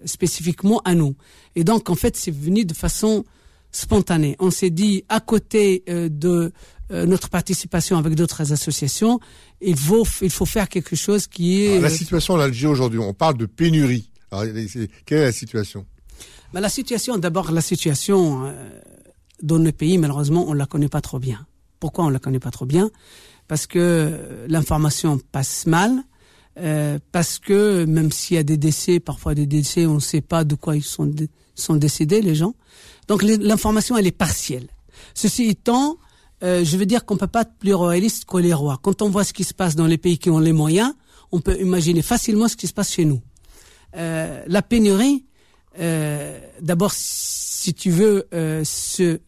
spécifiquement 0.07 0.81
à 0.85 0.95
nous. 0.95 1.15
Et 1.57 1.65
donc, 1.65 1.91
en 1.91 1.95
fait, 1.95 2.17
c'est 2.17 2.31
venu 2.31 2.65
de 2.65 2.73
façon 2.73 3.25
spontanée. 3.71 4.37
On 4.39 4.51
s'est 4.51 4.71
dit, 4.71 5.05
à 5.11 5.21
côté 5.21 5.83
de 5.87 6.53
euh, 6.91 7.07
notre 7.07 7.29
participation 7.29 7.97
avec 7.97 8.15
d'autres 8.15 8.53
associations, 8.53 9.21
il 9.61 9.77
faut, 9.77 10.07
il 10.21 10.31
faut 10.31 10.47
faire 10.47 10.69
quelque 10.69 10.97
chose 10.97 11.27
qui 11.27 11.65
est... 11.65 11.81
la 11.81 11.91
situation 11.91 12.35
en 12.35 12.41
Algérie 12.41 12.73
aujourd'hui, 12.73 12.99
on 12.99 13.15
parle 13.15 13.37
de 13.37 13.47
pénurie. 13.47 14.11
quelle 15.07 15.19
est 15.19 15.25
la 15.25 15.33
situation? 15.33 15.87
Ben, 16.53 16.61
La 16.61 16.69
situation, 16.69 17.19
d'abord 17.19 17.51
la 17.53 17.61
situation 17.61 18.47
euh, 18.47 18.81
dans 19.43 19.59
le 19.59 19.73
pays, 19.73 19.99
malheureusement, 19.99 20.47
on 20.49 20.55
ne 20.55 20.59
la 20.59 20.67
connaît 20.67 20.89
pas 20.89 21.01
trop 21.01 21.19
bien. 21.19 21.47
Pourquoi 21.81 22.05
on 22.05 22.09
ne 22.09 22.13
la 22.13 22.19
connaît 22.19 22.39
pas 22.39 22.51
trop 22.51 22.67
bien? 22.67 22.91
Parce 23.49 23.67
que 23.67 23.79
euh, 23.79 24.47
l'information 24.49 25.19
passe 25.33 25.67
mal, 25.67 26.03
euh, 26.59 26.99
parce 27.13 27.39
que 27.39 27.85
même 27.85 28.13
s'il 28.13 28.37
y 28.37 28.39
a 28.39 28.43
des 28.43 28.57
décès, 28.57 29.01
parfois 29.01 29.35
des 29.35 29.47
décès, 29.47 29.87
on 29.87 29.97
ne 29.97 30.01
sait 30.01 30.21
pas 30.21 30.45
de 30.45 30.55
quoi 30.55 30.77
ils 30.77 30.85
sont, 30.85 31.11
sont 31.55 31.77
décédés, 31.77 32.23
les 32.23 32.35
gens. 32.35 32.55
Donc 33.09 33.23
l'information, 33.23 33.97
elle 33.97 34.07
est 34.07 34.13
partielle. 34.13 34.69
Ceci 35.15 35.45
étant, 35.49 35.97
euh, 36.43 36.65
je 36.65 36.77
veux 36.77 36.87
dire 36.87 37.05
qu'on 37.05 37.17
peut 37.17 37.27
pas 37.27 37.43
être 37.43 37.55
plus 37.59 37.75
royaliste 37.75 38.25
que 38.25 38.37
les 38.39 38.53
rois. 38.53 38.79
Quand 38.83 39.03
on 39.03 39.09
voit 39.09 39.25
ce 39.25 39.33
qui 39.33 39.45
se 39.45 39.55
passe 39.55 39.77
dans 39.77 39.87
les 39.87 39.99
pays 39.99 40.19
qui 40.19 40.31
ont 40.31 40.39
les 40.39 40.53
moyens, 40.53 40.93
on 41.33 41.41
peut 41.41 41.59
imaginer 41.61 42.03
facilement 42.03 42.49
ce 42.49 42.57
qui 42.57 42.67
se 42.67 42.73
passe 42.73 42.93
chez 42.93 43.05
nous. 43.05 43.21
Euh, 43.97 44.43
la 44.47 44.63
pénurie, 44.63 45.25
euh, 45.79 46.39
d'abord, 46.61 46.93
si 46.95 47.75
tu 47.75 47.91
veux, 47.91 48.29
ce, 48.33 49.21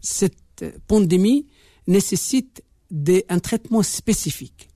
cette 0.00 0.64
pandémie 0.86 1.46
nécessite 1.86 2.62
des, 2.90 3.24
un 3.28 3.38
traitement 3.38 3.82
spécifique. 3.82 4.68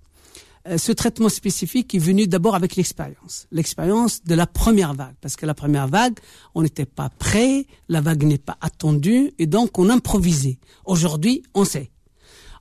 Euh, 0.69 0.79
ce 0.79 0.93
traitement 0.93 1.29
spécifique 1.29 1.95
est 1.95 1.99
venu 1.99 2.27
d'abord 2.27 2.55
avec 2.55 2.77
l'expérience, 2.77 3.47
l'expérience 3.51 4.23
de 4.25 4.35
la 4.35 4.47
première 4.47 4.95
vague, 4.95 5.15
parce 5.21 5.37
que 5.37 5.47
la 5.47 5.55
première 5.55 5.89
vague, 5.89 6.19
on 6.55 6.63
n'était 6.63 6.87
pas 6.87 7.09
prêt, 7.11 7.67
la 7.89 8.01
vague 8.01 8.25
n'est 8.25 8.39
pas 8.39 8.59
attendue, 8.61 9.33
et 9.39 9.47
donc 9.47 9.79
on 9.79 9.89
improvisait. 9.89 10.59
Aujourd'hui, 10.85 11.43
on 11.55 11.65
sait. 11.65 11.91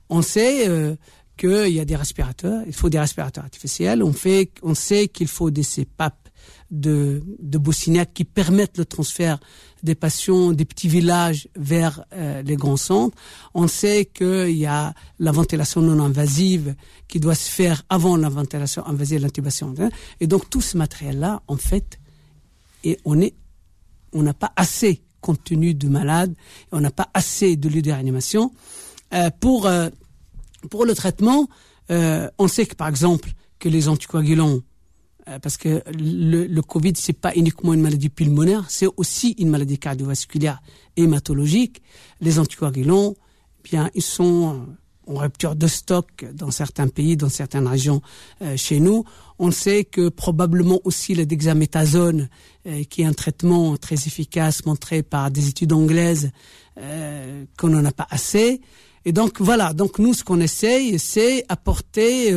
On 0.08 0.22
sait 0.22 0.68
euh, 0.68 0.96
qu'il 1.36 1.68
y 1.68 1.80
a 1.80 1.84
des 1.84 1.96
respirateurs, 1.96 2.62
il 2.66 2.72
faut 2.72 2.88
des 2.88 2.98
respirateurs 2.98 3.44
artificiels, 3.44 4.02
on, 4.02 4.12
fait, 4.12 4.52
on 4.62 4.74
sait 4.74 5.08
qu'il 5.08 5.28
faut 5.28 5.50
des 5.50 5.62
CPAP 5.62 6.27
de, 6.70 7.22
de 7.38 8.04
qui 8.04 8.24
permettent 8.24 8.78
le 8.78 8.84
transfert 8.84 9.38
des 9.82 9.94
patients 9.94 10.52
des 10.52 10.64
petits 10.64 10.88
villages 10.88 11.48
vers 11.56 12.04
euh, 12.12 12.42
les 12.42 12.56
grands 12.56 12.76
centres. 12.76 13.16
On 13.54 13.68
sait 13.68 14.04
qu'il 14.06 14.56
y 14.56 14.66
a 14.66 14.92
la 15.18 15.32
ventilation 15.32 15.80
non 15.80 16.02
invasive 16.02 16.74
qui 17.06 17.20
doit 17.20 17.34
se 17.34 17.50
faire 17.50 17.82
avant 17.88 18.16
la 18.16 18.28
ventilation 18.28 18.84
invasive, 18.86 19.22
l'intubation. 19.22 19.74
Et 20.20 20.26
donc 20.26 20.50
tout 20.50 20.60
ce 20.60 20.76
matériel-là, 20.76 21.42
en 21.46 21.56
fait, 21.56 21.98
et 22.84 22.98
on 23.04 23.20
est, 23.20 23.34
on 24.12 24.22
n'a 24.22 24.34
pas 24.34 24.52
assez 24.56 25.02
compte 25.20 25.42
tenu 25.44 25.74
de 25.74 25.88
malades, 25.88 26.34
on 26.70 26.80
n'a 26.80 26.90
pas 26.90 27.08
assez 27.14 27.56
de 27.56 27.68
lieux 27.68 27.82
de 27.82 27.90
réanimation 27.90 28.52
euh, 29.14 29.30
pour 29.40 29.66
euh, 29.66 29.88
pour 30.70 30.84
le 30.84 30.94
traitement. 30.94 31.48
on 31.88 32.48
sait 32.48 32.66
que 32.66 32.74
par 32.74 32.88
exemple 32.88 33.30
que 33.58 33.68
les 33.68 33.88
anticoagulants 33.88 34.58
euh, 34.58 34.60
parce 35.42 35.56
que 35.56 35.82
le, 35.98 36.46
le 36.46 36.62
Covid, 36.62 36.94
c'est 36.96 37.12
pas 37.12 37.34
uniquement 37.34 37.74
une 37.74 37.82
maladie 37.82 38.08
pulmonaire, 38.08 38.64
c'est 38.68 38.88
aussi 38.96 39.32
une 39.38 39.48
maladie 39.50 39.78
cardiovasculaire 39.78 40.62
hématologique. 40.96 41.82
Les 42.20 42.38
anticoagulants, 42.38 43.14
eh 43.14 43.68
bien, 43.68 43.90
ils 43.94 44.02
sont 44.02 44.66
en 45.06 45.14
rupture 45.14 45.56
de 45.56 45.66
stock 45.66 46.26
dans 46.34 46.50
certains 46.50 46.88
pays, 46.88 47.16
dans 47.16 47.28
certaines 47.28 47.66
régions 47.66 48.02
euh, 48.42 48.56
chez 48.56 48.78
nous. 48.80 49.04
On 49.38 49.50
sait 49.50 49.84
que 49.84 50.08
probablement 50.08 50.80
aussi 50.84 51.14
le 51.14 51.24
dexaméthasone, 51.24 52.28
euh, 52.66 52.84
qui 52.84 53.02
est 53.02 53.06
un 53.06 53.12
traitement 53.12 53.76
très 53.76 53.94
efficace 53.94 54.66
montré 54.66 55.02
par 55.02 55.30
des 55.30 55.48
études 55.48 55.72
anglaises, 55.72 56.30
qu'on 57.56 57.70
n'en 57.70 57.84
a 57.84 57.90
pas 57.90 58.06
assez. 58.08 58.60
Et 59.04 59.10
donc 59.10 59.40
voilà, 59.40 59.72
donc 59.72 59.98
nous 59.98 60.14
ce 60.14 60.22
qu'on 60.22 60.40
essaye, 60.40 60.96
c'est 61.00 61.44
apporter 61.48 62.32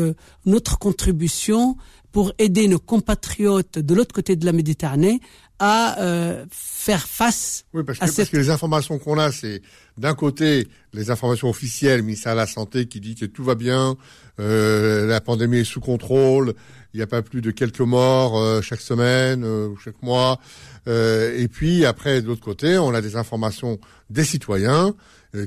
notre 0.48 0.80
contribution 0.80 1.78
pour 2.12 2.34
aider 2.38 2.68
nos 2.68 2.80
compatriotes 2.80 3.80
de 3.80 3.96
l'autre 3.96 4.14
côté 4.14 4.36
de 4.36 4.46
la 4.46 4.52
Méditerranée 4.52 5.22
à 5.60 6.02
euh, 6.02 6.46
faire 6.50 7.08
face 7.08 7.66
oui, 7.74 7.84
parce 7.84 8.00
que, 8.00 8.06
parce 8.06 8.30
que 8.30 8.38
les 8.38 8.50
informations 8.50 8.98
qu'on 8.98 9.20
a, 9.20 9.32
c'est 9.32 9.62
d'un 9.98 10.16
côté 10.16 10.68
les 10.94 11.12
informations 11.12 11.50
officielles, 11.50 12.02
ministère 12.02 12.34
de 12.34 12.38
la 12.38 12.48
Santé 12.48 12.88
qui 12.88 13.00
dit 13.00 13.14
que 13.14 13.26
tout 13.26 13.44
va 13.44 13.54
bien, 13.54 13.96
euh, 14.40 15.06
la 15.06 15.22
pandémie 15.22 15.60
est 15.60 15.64
sous 15.64 15.80
contrôle, 15.80 16.56
il 16.94 16.98
n'y 16.98 17.04
a 17.04 17.08
pas 17.08 17.22
plus 17.22 17.42
de 17.42 17.52
quelques 17.52 17.82
morts 17.82 18.40
euh, 18.40 18.62
chaque 18.62 18.82
semaine 18.82 19.46
ou 19.46 19.78
chaque 19.78 20.02
mois. 20.02 20.40
et 20.88 21.48
puis 21.48 21.86
après, 21.86 22.24
de 22.24 22.28
l'autre 22.28 22.44
côté, 22.44 22.80
on 22.80 22.96
a 22.96 23.02
des 23.02 23.16
informations 23.16 23.80
des 24.10 24.24
citoyens 24.24 24.96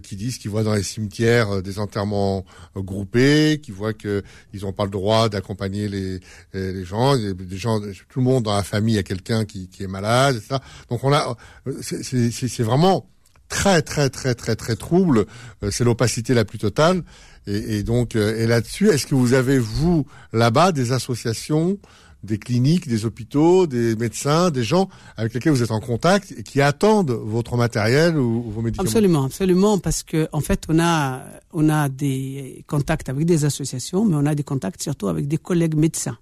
qui 0.03 0.17
disent 0.17 0.39
qu'ils 0.39 0.51
voient 0.51 0.63
dans 0.63 0.75
les 0.75 0.83
cimetières 0.83 1.63
des 1.63 1.79
enterrements 1.79 2.45
groupés, 2.77 3.61
qui 3.63 3.71
voient 3.71 3.93
qu'ils 3.93 4.23
n'ont 4.63 4.73
pas 4.73 4.85
le 4.85 4.91
droit 4.91 5.29
d'accompagner 5.29 5.89
les, 5.89 6.21
les 6.53 6.85
gens, 6.85 7.17
des 7.17 7.57
gens, 7.57 7.81
tout 7.81 8.21
le 8.21 8.25
monde 8.25 8.45
dans 8.45 8.55
la 8.55 8.63
famille 8.63 8.99
a 8.99 9.03
quelqu'un 9.03 9.45
qui, 9.45 9.69
qui 9.69 9.83
est 9.83 9.89
malade, 9.89 10.37
etc. 10.37 10.61
Donc 10.89 11.05
on 11.05 11.13
a, 11.13 11.37
c'est 11.83 12.63
vraiment 12.63 13.09
très 13.49 13.83
très 13.83 14.11
très 14.11 14.35
très 14.35 14.57
très 14.57 14.77
trouble. 14.77 15.27
C'est 15.71 15.85
l'opacité 15.85 16.35
la 16.35 16.45
plus 16.45 16.59
totale. 16.59 17.03
Et, 17.47 17.79
et 17.79 17.83
donc, 17.83 18.17
et 18.17 18.47
là-dessus, 18.47 18.89
est-ce 18.89 19.07
que 19.07 19.15
vous 19.15 19.35
avez 19.35 19.59
vous 19.59 20.07
là-bas 20.33 20.73
des 20.73 20.93
associations 20.93 21.79
des 22.25 22.39
cliniques, 22.39 22.89
des 22.89 23.05
hôpitaux, 23.05 23.67
des 23.67 23.97
médecins, 23.97 24.51
des 24.51 24.65
gens 24.65 24.89
avec 25.17 25.35
lesquels 25.35 25.53
vous 25.53 25.63
êtes 25.63 25.71
en 25.71 25.81
contact 25.81 26.33
et 26.37 26.43
qui 26.43 26.61
attendent 26.61 27.11
votre 27.11 27.57
matériel 27.57 28.17
ou, 28.17 28.51
vos 28.51 28.63
médicaments. 28.63 28.89
Absolument, 28.89 29.25
absolument, 29.25 29.79
parce 29.79 30.03
que 30.03 30.29
en 30.33 30.41
fait, 30.41 30.65
on 30.69 30.79
a 30.79 31.23
on 31.53 31.69
a 31.69 31.89
des 31.89 32.65
contacts 32.67 33.09
avec 33.09 33.27
des 33.27 33.45
associations, 33.45 34.05
mais 34.05 34.17
on 34.17 34.27
a 34.27 34.35
des 34.35 34.45
contacts 34.45 34.83
surtout 34.83 35.09
avec 35.09 35.29
des 35.29 35.39
collègues 35.39 35.77
médecins, 35.77 36.19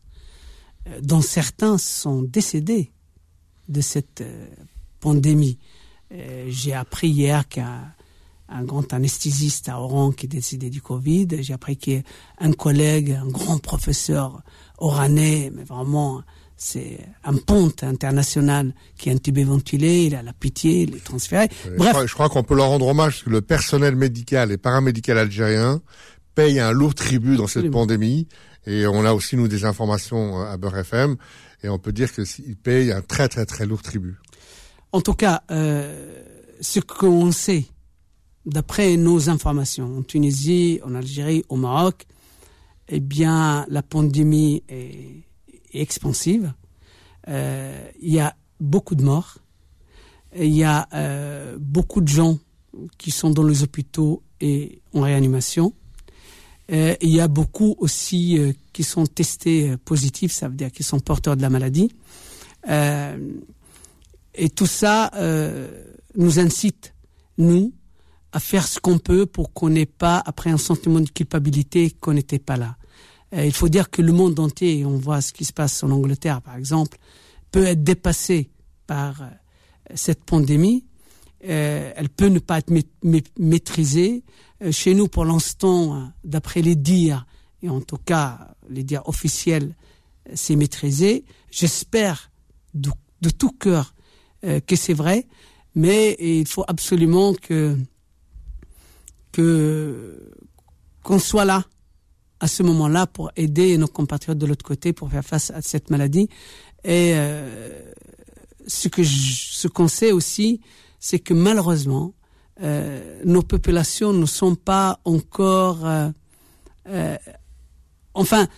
euh, 0.89 1.01
dont 1.03 1.23
certains 1.23 1.79
sont 1.79 2.23
décédés 2.23 2.91
de 3.69 3.81
cette 3.81 4.21
euh, 4.21 4.47
pandémie. 5.01 5.59
Euh, 6.13 6.47
j'ai 6.49 6.75
appris 6.75 7.09
hier 7.09 7.49
qu'un 7.49 7.93
un 8.53 8.65
grand 8.65 8.93
anesthésiste 8.93 9.69
à 9.69 9.81
Oran 9.81 10.13
qui 10.13 10.27
est 10.27 10.29
décédé 10.29 10.71
du 10.71 10.83
Covid. 10.83 11.29
J'ai 11.41 11.55
appris 11.55 11.77
qu'un 11.77 12.53
collègue, 12.53 13.13
un 13.13 13.27
grand 13.27 13.59
professeur 13.59 14.43
oranais, 14.83 15.51
mais 15.55 15.63
vraiment, 15.63 16.23
c'est 16.57 16.99
un 17.25 17.35
ponte 17.35 17.83
international 17.85 18.75
qui 18.99 19.09
est 19.09 19.13
intubé 19.13 19.45
ventilé, 19.45 20.05
il 20.05 20.15
a 20.15 20.23
la 20.23 20.33
pitié, 20.33 20.83
il 20.83 20.97
est 20.97 21.05
transféré. 21.05 21.49
Bref. 21.77 21.97
Je 22.07 22.13
crois, 22.13 22.29
qu'on 22.29 22.43
peut 22.43 22.57
leur 22.57 22.69
rendre 22.69 22.89
hommage 22.89 23.13
parce 23.13 23.23
que 23.25 23.31
le 23.31 23.41
personnel 23.41 23.97
médical 23.97 24.53
et 24.53 24.59
paramédical 24.59 25.19
algérien 25.19 25.81
paye 26.35 26.61
un 26.61 26.73
lourd 26.73 26.95
tribut 26.95 27.37
dans 27.37 27.47
cette 27.47 27.71
pandémie. 27.71 28.27
Et 28.67 28.87
on 28.87 29.05
a 29.05 29.13
aussi, 29.13 29.37
nous, 29.37 29.49
des 29.49 29.65
informations 29.65 30.41
à 30.41 30.57
Beurre 30.57 30.79
FM. 30.79 31.17
Et 31.63 31.69
on 31.69 31.79
peut 31.79 31.93
dire 31.93 32.13
qu'ils 32.13 32.57
payent 32.57 32.93
un 32.93 33.03
très, 33.03 33.29
très, 33.29 33.47
très 33.47 33.67
lourd 33.67 33.83
tribut. 33.83 34.17
En 34.93 35.01
tout 35.01 35.15
cas, 35.15 35.43
euh, 35.51 36.23
ce 36.61 36.81
qu'on 36.81 37.33
sait, 37.33 37.67
d'après 38.47 38.97
nos 38.97 39.31
informations, 39.31 39.99
en 39.99 40.03
Tunisie, 40.03 40.81
en 40.85 40.95
Algérie, 40.95 41.45
au 41.49 41.57
Maroc, 41.57 42.07
eh 42.95 43.01
bien, 43.01 43.65
la 43.71 43.83
pandémie 43.83 44.63
est, 44.69 45.25
expansive. 45.73 46.53
Euh, 47.27 47.89
il 48.03 48.13
y 48.13 48.21
a 48.21 48.37
beaucoup 48.61 48.95
de 48.95 49.03
morts. 49.03 49.39
Il 50.37 50.55
y 50.55 50.63
a 50.63 50.87
euh, 50.93 51.57
beaucoup 51.59 52.03
de 52.03 52.09
gens 52.09 52.39
qui 52.99 53.11
sont 53.11 53.31
dans 53.31 53.45
les 53.45 53.63
hôpitaux 53.63 54.23
et 54.43 54.83
en 54.93 55.01
réanimation. 55.01 55.73
Euh, 56.71 56.95
il 57.01 57.09
y 57.09 57.21
a 57.21 57.29
beaucoup 57.29 57.77
aussi 57.79 58.39
qui 58.75 58.85
sont 58.85 59.07
testés 59.07 59.75
positifs, 59.79 60.33
ça 60.33 60.49
veut 60.49 60.55
dire 60.55 60.71
qui 60.71 60.83
sont 60.83 61.01
porteurs 61.01 61.39
de 61.39 61.43
la 61.43 61.49
maladie. 61.49 61.91
et 62.69 64.51
tout 64.55 64.67
ça 64.67 65.11
nous 66.15 66.39
incite, 66.39 66.93
nous, 67.39 67.73
à 68.33 68.39
faire 68.39 68.69
ce 68.69 68.79
qu'on 68.79 68.99
peut 68.99 69.25
pour 69.25 69.55
qu'on 69.55 69.71
n'ait 69.71 69.87
pas, 69.87 70.23
après 70.27 70.51
un 70.51 70.59
sentiment 70.59 71.01
de 71.01 71.09
culpabilité, 71.09 71.91
qu'on 71.91 72.13
n'était 72.13 72.39
pas 72.39 72.59
là. 72.59 72.77
Euh, 73.35 73.47
il 73.47 73.53
faut 73.53 73.69
dire 73.69 73.91
que 73.91 74.03
le 74.03 74.13
monde 74.13 74.39
entier, 74.39 74.85
on 74.85 74.99
voit 74.99 75.21
ce 75.21 75.33
qui 75.33 75.45
se 75.45 75.53
passe 75.53 75.83
en 75.83 75.91
Angleterre 75.91 76.43
par 76.43 76.57
exemple, 76.57 76.99
peut 77.51 77.65
être 77.65 77.83
dépassé 77.83 78.51
par 78.87 79.23
euh, 79.23 79.27
cette 79.95 80.25
pandémie. 80.25 80.85
Euh, 81.45 81.93
elle 81.97 82.09
peut 82.09 82.29
ne 82.29 82.39
pas 82.39 82.59
être 82.59 82.73
maîtrisée. 83.39 84.23
chez 84.71 84.95
nous, 84.95 85.09
pour 85.09 85.25
l'instant, 85.25 86.13
d'après 86.23 86.63
les 86.63 86.77
dires, 86.77 87.27
et 87.63 87.69
en 87.69 87.81
tout 87.81 87.97
cas 87.97 88.55
les 88.69 88.85
dires 88.85 89.09
officiels, 89.09 89.75
c'est 90.35 90.55
maîtrisé. 90.55 91.25
J'espère 91.51 92.31
de, 92.75 92.93
tout 93.31 93.51
cœur 93.51 93.95
que 94.43 94.77
c'est 94.77 94.95
vrai, 94.95 95.27
mais 95.75 96.17
il 96.21 96.47
faut 96.47 96.65
absolument 96.69 97.35
que 97.35 97.77
qu'on 101.03 101.19
soit 101.19 101.45
là 101.45 101.65
à 102.43 102.49
ce 102.49 102.65
moment-là 102.65 103.07
pour 103.07 103.31
aider 103.37 103.79
nos 103.79 103.87
compatriotes 103.87 104.37
de 104.37 104.47
l'autre 104.47 104.65
côté 104.65 104.93
pour 104.93 105.09
faire 105.09 105.25
face 105.25 105.53
à 105.53 105.63
cette 105.63 105.91
maladie. 105.91 106.29
Et 106.83 107.13
euh, 107.15 107.81
ce 108.67 108.89
que 108.89 109.05
ce 109.05 109.69
qu'on 109.69 109.87
sait 109.87 110.11
aussi, 110.11 110.61
c'est 110.99 111.21
que 111.21 111.35
malheureusement, 111.35 112.15
euh, 112.61 113.23
nos 113.25 113.43
populations 113.43 114.13
ne 114.13 114.27
sont 114.27 114.57
pas 114.57 114.99
encore, 115.05 115.87
euh, 115.87 116.11
euh 116.89 117.17
enfin, 118.15 118.49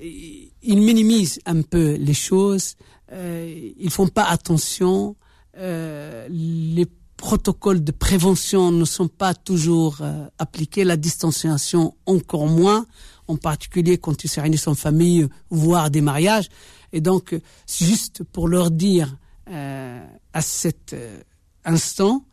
ils 0.00 0.80
minimisent 0.80 1.40
un 1.44 1.62
peu 1.62 1.94
les 1.94 2.14
choses, 2.14 2.76
euh, 3.10 3.72
ils 3.76 3.90
font 3.90 4.08
pas 4.08 4.24
attention. 4.24 5.16
Euh, 5.58 6.28
les 6.30 6.86
protocoles 7.16 7.82
de 7.82 7.92
prévention 7.92 8.70
ne 8.70 8.84
sont 8.84 9.08
pas 9.08 9.34
toujours 9.34 9.98
appliqués, 10.38 10.84
la 10.84 10.96
distanciation 10.96 11.94
encore 12.06 12.46
moins, 12.46 12.86
en 13.32 13.36
particulier 13.36 13.98
quand 13.98 14.24
il 14.24 14.28
se 14.28 14.40
réunissent 14.40 14.68
en 14.68 14.74
famille, 14.74 15.26
voire 15.50 15.90
des 15.90 16.00
mariages. 16.00 16.48
Et 16.92 17.00
donc, 17.00 17.34
juste 17.66 18.22
pour 18.24 18.48
leur 18.48 18.70
dire 18.70 19.16
euh, 19.48 20.04
à 20.32 20.42
cet 20.42 20.92
euh, 20.92 21.18
instant 21.64 22.24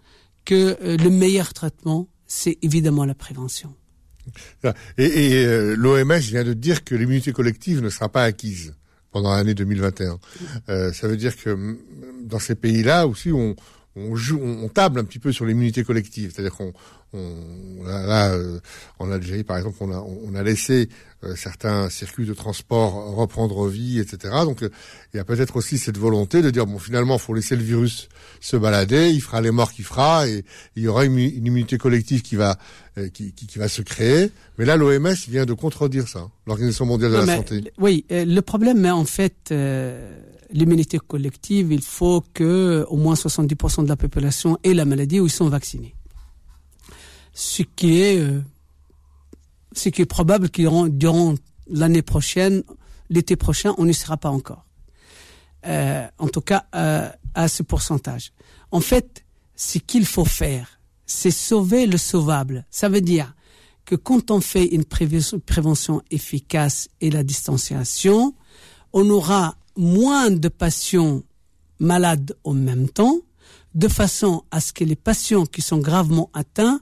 que 0.45 0.77
le 0.81 1.09
meilleur 1.09 1.53
traitement, 1.53 2.07
c'est 2.25 2.57
évidemment 2.61 3.05
la 3.05 3.15
prévention. 3.15 3.73
Et, 4.97 5.45
l'OMS 5.75 6.19
vient 6.19 6.43
de 6.43 6.53
dire 6.53 6.83
que 6.83 6.95
l'immunité 6.95 7.31
collective 7.31 7.81
ne 7.81 7.89
sera 7.89 8.09
pas 8.09 8.23
acquise 8.23 8.75
pendant 9.11 9.31
l'année 9.31 9.55
2021. 9.55 10.19
ça 10.67 11.07
veut 11.07 11.17
dire 11.17 11.35
que 11.35 11.77
dans 12.23 12.39
ces 12.39 12.55
pays-là 12.55 13.07
aussi, 13.07 13.31
on, 13.31 13.55
on, 13.95 14.69
table 14.69 14.99
un 14.99 15.03
petit 15.03 15.19
peu 15.19 15.31
sur 15.31 15.45
l'immunité 15.45 15.83
collective. 15.83 16.31
C'est-à-dire 16.33 16.55
qu'on, 16.55 16.73
on, 17.13 17.83
là, 17.83 18.31
euh, 18.33 18.59
en 18.99 19.11
Algérie, 19.11 19.43
par 19.43 19.57
exemple, 19.57 19.77
on 19.81 19.91
a, 19.91 19.97
on 19.97 20.35
a 20.35 20.43
laissé 20.43 20.89
euh, 21.23 21.35
certains 21.35 21.89
circuits 21.89 22.25
de 22.25 22.33
transport 22.33 23.15
reprendre 23.15 23.67
vie, 23.67 23.99
etc. 23.99 24.33
Donc, 24.43 24.61
euh, 24.61 24.69
il 25.13 25.17
y 25.17 25.19
a 25.19 25.23
peut-être 25.23 25.55
aussi 25.55 25.79
cette 25.79 25.97
volonté 25.97 26.41
de 26.41 26.51
dire 26.51 26.67
bon, 26.67 26.77
finalement, 26.77 27.17
faut 27.17 27.33
laisser 27.33 27.55
le 27.55 27.63
virus 27.63 28.09
se 28.39 28.57
balader, 28.57 29.09
il 29.09 29.21
fera 29.21 29.41
les 29.41 29.49
morts 29.49 29.71
qu'il 29.71 29.85
fera, 29.85 30.27
et 30.27 30.45
il 30.75 30.83
y 30.83 30.87
aura 30.87 31.05
une, 31.05 31.17
immunité 31.17 31.77
collective 31.77 32.21
qui 32.21 32.35
va, 32.35 32.57
qui, 33.13 33.33
qui, 33.33 33.57
va 33.57 33.67
se 33.67 33.81
créer. 33.81 34.29
Mais 34.57 34.65
là, 34.65 34.77
l'OMS 34.77 35.15
vient 35.27 35.45
de 35.45 35.53
contredire 35.53 36.07
ça, 36.07 36.29
l'Organisation 36.45 36.85
mondiale 36.85 37.11
de 37.11 37.17
la 37.17 37.37
santé. 37.37 37.63
Oui, 37.79 38.05
le 38.09 38.39
problème, 38.41 38.79
mais 38.79 38.91
en 38.91 39.05
fait 39.05 39.53
l'immunité 40.51 40.99
collective, 40.99 41.71
il 41.71 41.81
faut 41.81 42.23
que 42.33 42.85
au 42.89 42.97
moins 42.97 43.13
70% 43.13 43.83
de 43.83 43.89
la 43.89 43.95
population 43.95 44.57
ait 44.63 44.73
la 44.73 44.85
maladie 44.85 45.19
ou 45.19 45.27
ils 45.27 45.31
sont 45.31 45.49
vaccinés. 45.49 45.95
Ce 47.33 47.63
qui 47.63 48.01
est, 48.01 48.19
euh, 48.19 48.41
ce 49.73 49.89
qui 49.89 50.01
est 50.01 50.05
probable 50.05 50.49
que 50.49 50.89
durant 50.89 51.35
l'année 51.69 52.01
prochaine, 52.01 52.63
l'été 53.09 53.35
prochain, 53.35 53.73
on 53.77 53.85
n'y 53.85 53.93
sera 53.93 54.17
pas 54.17 54.29
encore. 54.29 54.65
Euh, 55.65 56.07
en 56.17 56.27
tout 56.27 56.41
cas, 56.41 56.65
euh, 56.75 57.09
à 57.33 57.47
ce 57.47 57.63
pourcentage. 57.63 58.31
En 58.71 58.79
fait, 58.79 59.25
ce 59.55 59.77
qu'il 59.77 60.05
faut 60.05 60.25
faire, 60.25 60.79
c'est 61.05 61.31
sauver 61.31 61.85
le 61.85 61.97
sauvable. 61.97 62.65
Ça 62.69 62.87
veut 62.87 63.01
dire 63.01 63.33
que 63.85 63.95
quand 63.95 64.31
on 64.31 64.39
fait 64.39 64.65
une 64.65 64.85
prévention 64.85 66.01
efficace 66.11 66.87
et 67.01 67.09
la 67.09 67.23
distanciation, 67.23 68.35
on 68.93 69.09
aura 69.09 69.55
moins 69.75 70.29
de 70.29 70.47
patients 70.47 71.23
malades 71.79 72.37
en 72.43 72.53
même 72.53 72.89
temps, 72.89 73.17
de 73.75 73.87
façon 73.87 74.43
à 74.51 74.61
ce 74.61 74.73
que 74.73 74.83
les 74.83 74.95
patients 74.95 75.45
qui 75.45 75.61
sont 75.61 75.79
gravement 75.79 76.29
atteints, 76.33 76.81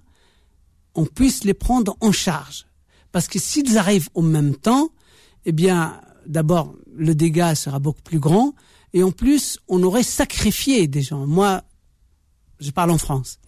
on 0.98 1.06
puisse 1.06 1.46
les 1.46 1.54
prendre 1.54 1.96
en 2.02 2.12
charge. 2.12 2.66
Parce 3.14 3.28
que 3.28 3.40
s'ils 3.40 3.78
arrivent 3.78 4.10
en 4.16 4.24
même 4.24 4.56
temps, 4.56 4.90
eh 5.46 5.54
bien, 5.54 6.02
d'abord, 6.26 6.76
le 6.94 7.16
dégât 7.16 7.56
sera 7.56 7.80
beaucoup 7.80 8.02
plus 8.02 8.20
grand, 8.20 8.54
et 8.94 9.04
en 9.04 9.12
plus, 9.12 9.60
on 9.68 9.82
aurait 9.84 10.04
sacrifié 10.04 10.88
des 10.88 11.02
gens. 11.02 11.26
Moi, 11.26 11.62
je 12.60 12.72
parle 12.72 12.92
en 12.92 12.98
France. 12.98 13.40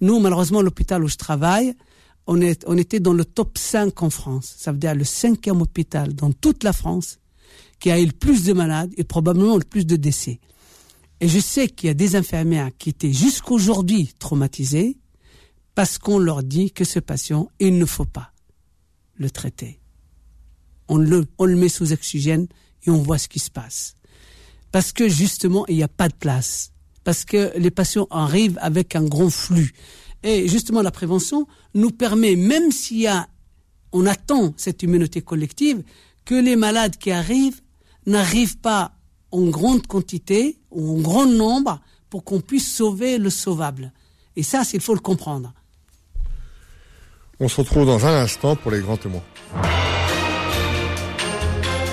Nous, 0.00 0.18
malheureusement, 0.18 0.60
l'hôpital 0.60 1.04
où 1.04 1.08
je 1.08 1.16
travaille, 1.16 1.74
on, 2.26 2.40
est, 2.40 2.64
on 2.66 2.76
était 2.76 3.00
dans 3.00 3.12
le 3.12 3.24
top 3.24 3.56
5 3.56 4.02
en 4.02 4.10
France. 4.10 4.54
Ça 4.58 4.72
veut 4.72 4.78
dire 4.78 4.94
le 4.94 5.04
cinquième 5.04 5.62
hôpital 5.62 6.12
dans 6.14 6.32
toute 6.32 6.64
la 6.64 6.72
France 6.72 7.18
qui 7.78 7.90
a 7.90 8.00
eu 8.00 8.06
le 8.06 8.12
plus 8.12 8.44
de 8.44 8.52
malades 8.52 8.92
et 8.96 9.04
probablement 9.04 9.56
le 9.56 9.64
plus 9.64 9.86
de 9.86 9.96
décès. 9.96 10.40
Et 11.20 11.28
je 11.28 11.38
sais 11.38 11.68
qu'il 11.68 11.86
y 11.86 11.90
a 11.90 11.94
des 11.94 12.16
infirmières 12.16 12.70
qui 12.76 12.90
étaient 12.90 13.12
jusqu'aujourd'hui 13.12 14.12
traumatisées 14.18 14.98
parce 15.76 15.98
qu'on 15.98 16.18
leur 16.18 16.42
dit 16.42 16.72
que 16.72 16.84
ce 16.84 16.98
patient, 16.98 17.50
il 17.60 17.78
ne 17.78 17.84
faut 17.84 18.06
pas 18.06 18.32
le 19.14 19.30
traiter. 19.30 19.78
On 20.88 20.96
le, 20.96 21.26
on 21.36 21.44
le 21.44 21.54
met 21.54 21.68
sous 21.68 21.92
oxygène 21.92 22.48
et 22.86 22.90
on 22.90 23.02
voit 23.02 23.18
ce 23.18 23.28
qui 23.28 23.38
se 23.38 23.50
passe. 23.50 23.94
Parce 24.72 24.92
que 24.92 25.06
justement, 25.06 25.66
il 25.66 25.76
n'y 25.76 25.82
a 25.82 25.88
pas 25.88 26.08
de 26.08 26.14
place. 26.14 26.72
Parce 27.04 27.26
que 27.26 27.52
les 27.58 27.70
patients 27.70 28.06
arrivent 28.10 28.58
avec 28.62 28.96
un 28.96 29.04
grand 29.04 29.28
flux. 29.28 29.74
Et 30.22 30.48
justement, 30.48 30.80
la 30.80 30.90
prévention 30.90 31.46
nous 31.74 31.90
permet, 31.90 32.36
même 32.36 32.72
s'il 32.72 33.00
y 33.00 33.06
a, 33.06 33.28
on 33.92 34.06
attend 34.06 34.54
cette 34.56 34.82
immunité 34.82 35.20
collective, 35.20 35.82
que 36.24 36.34
les 36.34 36.56
malades 36.56 36.96
qui 36.96 37.10
arrivent 37.10 37.60
n'arrivent 38.06 38.58
pas 38.58 38.92
en 39.30 39.44
grande 39.48 39.86
quantité 39.86 40.58
ou 40.70 40.96
en 40.96 41.02
grand 41.02 41.26
nombre 41.26 41.82
pour 42.08 42.24
qu'on 42.24 42.40
puisse 42.40 42.74
sauver 42.74 43.18
le 43.18 43.28
sauvable. 43.28 43.92
Et 44.36 44.42
ça, 44.42 44.62
il 44.72 44.80
faut 44.80 44.94
le 44.94 45.00
comprendre. 45.00 45.52
On 47.38 47.48
se 47.48 47.60
retrouve 47.60 47.84
dans 47.84 48.06
un 48.06 48.22
instant 48.22 48.56
pour 48.56 48.70
les 48.70 48.80
grands 48.80 48.96
témoins. 48.96 49.22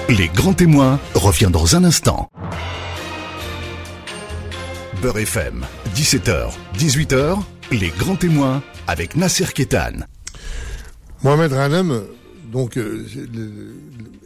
Les 0.08 0.30
grands 0.30 0.54
témoins 0.54 1.02
revient 1.16 1.50
dans 1.52 1.76
un 1.76 1.84
instant. 1.84 2.30
Beurre 5.02 5.18
FM, 5.18 5.66
17h, 5.96 6.50
18h, 6.78 7.44
les 7.72 7.90
grands 7.90 8.16
témoins 8.16 8.64
avec 8.88 9.18
Nasser 9.18 9.48
Kétan. 9.54 10.06
Mohamed 11.24 11.52
Ranem, 11.52 12.04
donc 12.50 12.78
euh, 12.78 13.06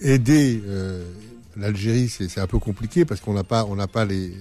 aider 0.01 0.61
euh, 0.67 1.03
l'Algérie, 1.55 2.09
c'est 2.09 2.39
un 2.39 2.47
peu 2.47 2.59
compliqué 2.59 3.05
parce 3.05 3.21
qu'on 3.21 3.33
n'a 3.33 3.43
pas, 3.43 3.65
on 3.65 3.75
n'a 3.75 3.87
pas 3.87 4.05
les, 4.05 4.33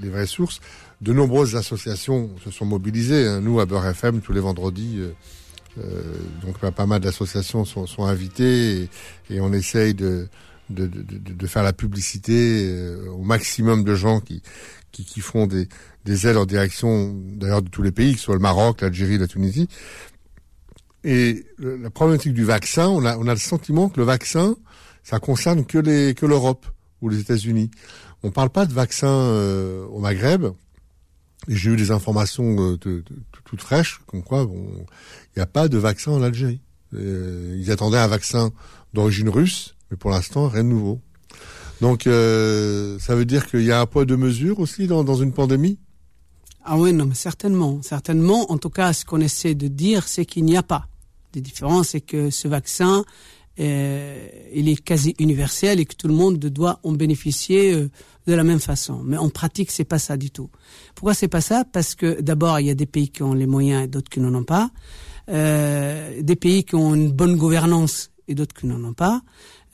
les, 0.00 0.08
vraies 0.08 0.26
sources. 0.26 0.60
De 1.02 1.12
nombreuses 1.12 1.56
associations 1.56 2.30
se 2.42 2.50
sont 2.50 2.64
mobilisées. 2.64 3.26
Hein. 3.26 3.40
Nous, 3.42 3.60
à 3.60 3.66
Beurre 3.66 3.88
FM, 3.88 4.22
tous 4.22 4.32
les 4.32 4.40
vendredis, 4.40 4.96
euh, 4.98 5.10
euh 5.10 5.12
donc 6.42 6.58
pas 6.58 6.86
mal 6.86 7.00
d'associations 7.00 7.64
sont, 7.64 7.86
sont, 7.86 8.04
invitées 8.04 8.88
et, 9.30 9.40
on 9.40 9.52
essaye 9.52 9.94
de, 9.94 10.28
de, 10.70 10.86
de, 10.86 11.02
de, 11.02 11.46
faire 11.46 11.62
la 11.62 11.72
publicité 11.72 12.66
euh, 12.68 13.08
au 13.10 13.22
maximum 13.22 13.84
de 13.84 13.94
gens 13.94 14.20
qui, 14.20 14.42
qui, 14.90 15.04
qui 15.04 15.20
font 15.20 15.46
des, 15.46 15.68
des 16.04 16.26
aides 16.26 16.36
en 16.36 16.46
direction, 16.46 17.14
d'ailleurs, 17.14 17.62
de 17.62 17.68
tous 17.68 17.82
les 17.82 17.92
pays, 17.92 18.12
que 18.12 18.18
ce 18.18 18.24
soit 18.26 18.34
le 18.34 18.40
Maroc, 18.40 18.80
l'Algérie, 18.80 19.18
la 19.18 19.26
Tunisie. 19.26 19.68
Et 21.04 21.46
la 21.58 21.90
problématique 21.90 22.34
du 22.34 22.44
vaccin, 22.44 22.88
on 22.88 23.04
a, 23.04 23.16
on 23.16 23.26
a 23.26 23.32
le 23.32 23.40
sentiment 23.40 23.88
que 23.88 23.98
le 23.98 24.06
vaccin, 24.06 24.54
ça 25.02 25.18
concerne 25.18 25.64
que 25.64 26.12
que 26.12 26.26
l'Europe 26.26 26.66
ou 27.00 27.08
les 27.08 27.18
États-Unis. 27.18 27.70
On 28.22 28.30
parle 28.30 28.50
pas 28.50 28.66
de 28.66 28.72
vaccin 28.72 29.08
euh, 29.08 29.84
au 29.86 29.98
Maghreb. 29.98 30.46
J'ai 31.48 31.70
eu 31.70 31.76
des 31.76 31.90
informations 31.90 32.56
euh, 32.58 33.02
toutes 33.44 33.60
fraîches, 33.60 34.00
comme 34.06 34.22
quoi 34.22 34.48
il 34.50 34.84
n'y 35.36 35.42
a 35.42 35.46
pas 35.46 35.68
de 35.68 35.78
vaccin 35.78 36.12
en 36.12 36.22
Algérie. 36.22 36.60
Euh, 36.94 37.56
ils 37.58 37.70
attendaient 37.70 37.98
un 37.98 38.06
vaccin 38.06 38.52
d'origine 38.94 39.28
russe, 39.28 39.74
mais 39.90 39.96
pour 39.96 40.10
l'instant 40.10 40.48
rien 40.48 40.64
de 40.64 40.68
nouveau. 40.68 41.00
Donc 41.80 42.02
ça 42.04 43.14
veut 43.16 43.24
dire 43.24 43.48
qu'il 43.48 43.64
y 43.64 43.72
a 43.72 43.80
un 43.80 43.86
poids 43.86 44.04
de 44.04 44.14
mesure 44.14 44.60
aussi 44.60 44.86
dans, 44.86 45.02
dans 45.02 45.16
une 45.16 45.32
pandémie? 45.32 45.78
Ah 46.64 46.78
oui, 46.78 46.92
non, 46.92 47.06
mais 47.06 47.14
certainement, 47.14 47.82
certainement. 47.82 48.52
En 48.52 48.58
tout 48.58 48.70
cas, 48.70 48.92
ce 48.92 49.04
qu'on 49.04 49.20
essaie 49.20 49.56
de 49.56 49.66
dire, 49.66 50.06
c'est 50.06 50.24
qu'il 50.24 50.44
n'y 50.44 50.56
a 50.56 50.62
pas 50.62 50.86
de 51.32 51.40
différence, 51.40 51.94
et 51.94 52.00
que 52.00 52.30
ce 52.30 52.46
vaccin 52.46 53.04
euh, 53.60 54.28
il 54.54 54.68
est 54.68 54.82
quasi 54.82 55.14
universel 55.18 55.80
et 55.80 55.84
que 55.84 55.94
tout 55.94 56.08
le 56.08 56.14
monde 56.14 56.38
doit 56.38 56.80
en 56.82 56.92
bénéficier 56.92 57.74
euh, 57.74 57.90
de 58.26 58.34
la 58.34 58.44
même 58.44 58.60
façon. 58.60 59.02
Mais 59.04 59.16
en 59.16 59.28
pratique, 59.28 59.70
c'est 59.70 59.84
pas 59.84 59.98
ça 59.98 60.16
du 60.16 60.30
tout. 60.30 60.50
Pourquoi 60.94 61.14
c'est 61.14 61.28
pas 61.28 61.40
ça? 61.40 61.64
Parce 61.64 61.94
que 61.94 62.20
d'abord, 62.20 62.60
il 62.60 62.66
y 62.66 62.70
a 62.70 62.74
des 62.74 62.86
pays 62.86 63.08
qui 63.10 63.22
ont 63.22 63.34
les 63.34 63.46
moyens 63.46 63.84
et 63.84 63.86
d'autres 63.88 64.10
qui 64.10 64.20
n'en 64.20 64.34
ont 64.34 64.44
pas. 64.44 64.70
Euh, 65.28 66.20
des 66.22 66.36
pays 66.36 66.64
qui 66.64 66.74
ont 66.74 66.94
une 66.94 67.12
bonne 67.12 67.36
gouvernance 67.36 68.10
et 68.28 68.34
d'autres 68.34 68.54
qui 68.54 68.66
n'en 68.66 68.82
ont 68.84 68.94
pas. 68.94 69.22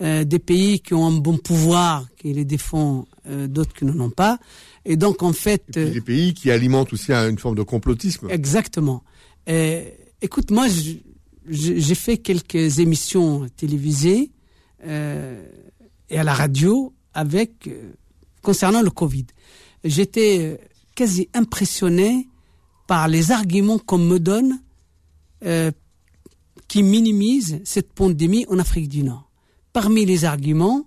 Euh, 0.01 0.25
des 0.25 0.39
pays 0.39 0.81
qui 0.81 0.95
ont 0.95 1.07
un 1.07 1.19
bon 1.19 1.39
pouvoir, 1.39 2.07
qui 2.17 2.33
les 2.33 2.45
défend, 2.45 3.07
euh, 3.29 3.49
d'autres 3.49 3.73
qui 3.73 3.85
n'en 3.85 3.99
ont 4.01 4.11
pas. 4.11 4.39
Et 4.85 4.97
donc, 4.97 5.23
en 5.23 5.33
fait... 5.33 5.65
des 5.71 6.01
pays 6.01 6.35
qui 6.35 6.51
alimentent 6.51 6.93
aussi 6.93 7.13
une 7.13 7.39
forme 7.39 7.57
de 7.57 7.63
complotisme. 7.63 8.29
Exactement. 8.31 9.03
écoute, 9.47 10.51
moi, 10.51 10.69
je, 10.69 10.93
j'ai 11.49 11.95
fait 11.95 12.19
quelques 12.19 12.79
émissions 12.79 13.47
télévisées 13.57 14.31
euh, 14.85 15.43
et 16.11 16.19
à 16.19 16.25
la 16.25 16.35
radio 16.35 16.93
avec 17.15 17.67
euh, 17.67 17.93
concernant 18.43 18.83
le 18.83 18.91
Covid. 18.91 19.27
J'étais 19.85 20.39
euh, 20.41 20.57
quasi 20.95 21.29
impressionné 21.35 22.29
par 22.87 23.09
les 23.09 23.31
arguments 23.31 23.79
qu'on 23.79 23.99
me 23.99 24.19
donne 24.19 24.61
euh, 25.45 25.71
qui 26.67 26.83
minimisent 26.83 27.61
cette 27.65 27.93
pandémie 27.93 28.47
en 28.49 28.59
Afrique 28.59 28.89
du 28.89 29.03
Nord. 29.03 29.31
Parmi 29.73 30.05
les 30.05 30.25
arguments, 30.25 30.87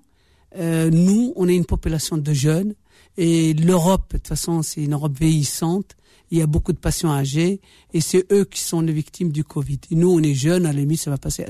euh, 0.57 0.89
nous, 0.89 1.33
on 1.35 1.47
est 1.47 1.55
une 1.55 1.65
population 1.65 2.17
de 2.17 2.33
jeunes 2.33 2.75
et 3.17 3.53
l'Europe, 3.53 4.13
de 4.13 4.17
toute 4.17 4.27
façon, 4.27 4.61
c'est 4.61 4.83
une 4.83 4.93
Europe 4.93 5.17
vieillissante 5.17 5.95
il 6.31 6.37
y 6.37 6.41
a 6.41 6.47
beaucoup 6.47 6.71
de 6.71 6.77
patients 6.77 7.11
âgés 7.11 7.61
et 7.93 8.01
c'est 8.01 8.25
eux 8.31 8.45
qui 8.45 8.61
sont 8.61 8.81
les 8.81 8.93
victimes 8.93 9.31
du 9.31 9.43
Covid. 9.43 9.79
Nous, 9.91 10.09
on 10.09 10.23
est 10.23 10.33
jeunes, 10.33 10.65
à 10.65 10.71
la 10.71 10.79
limite, 10.79 11.01
ça 11.01 11.11
va 11.11 11.17
passer. 11.17 11.45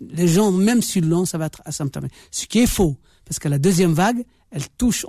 Les 0.00 0.28
gens, 0.28 0.52
même 0.52 0.80
sur 0.82 1.02
long, 1.02 1.24
ça 1.24 1.36
va 1.36 1.46
être 1.46 1.60
asymptomatique. 1.64 2.16
Ce 2.30 2.46
qui 2.46 2.60
est 2.60 2.66
faux, 2.66 2.96
parce 3.24 3.40
que 3.40 3.48
la 3.48 3.58
deuxième 3.58 3.92
vague, 3.92 4.24
elle 4.50 4.68
touche, 4.78 5.04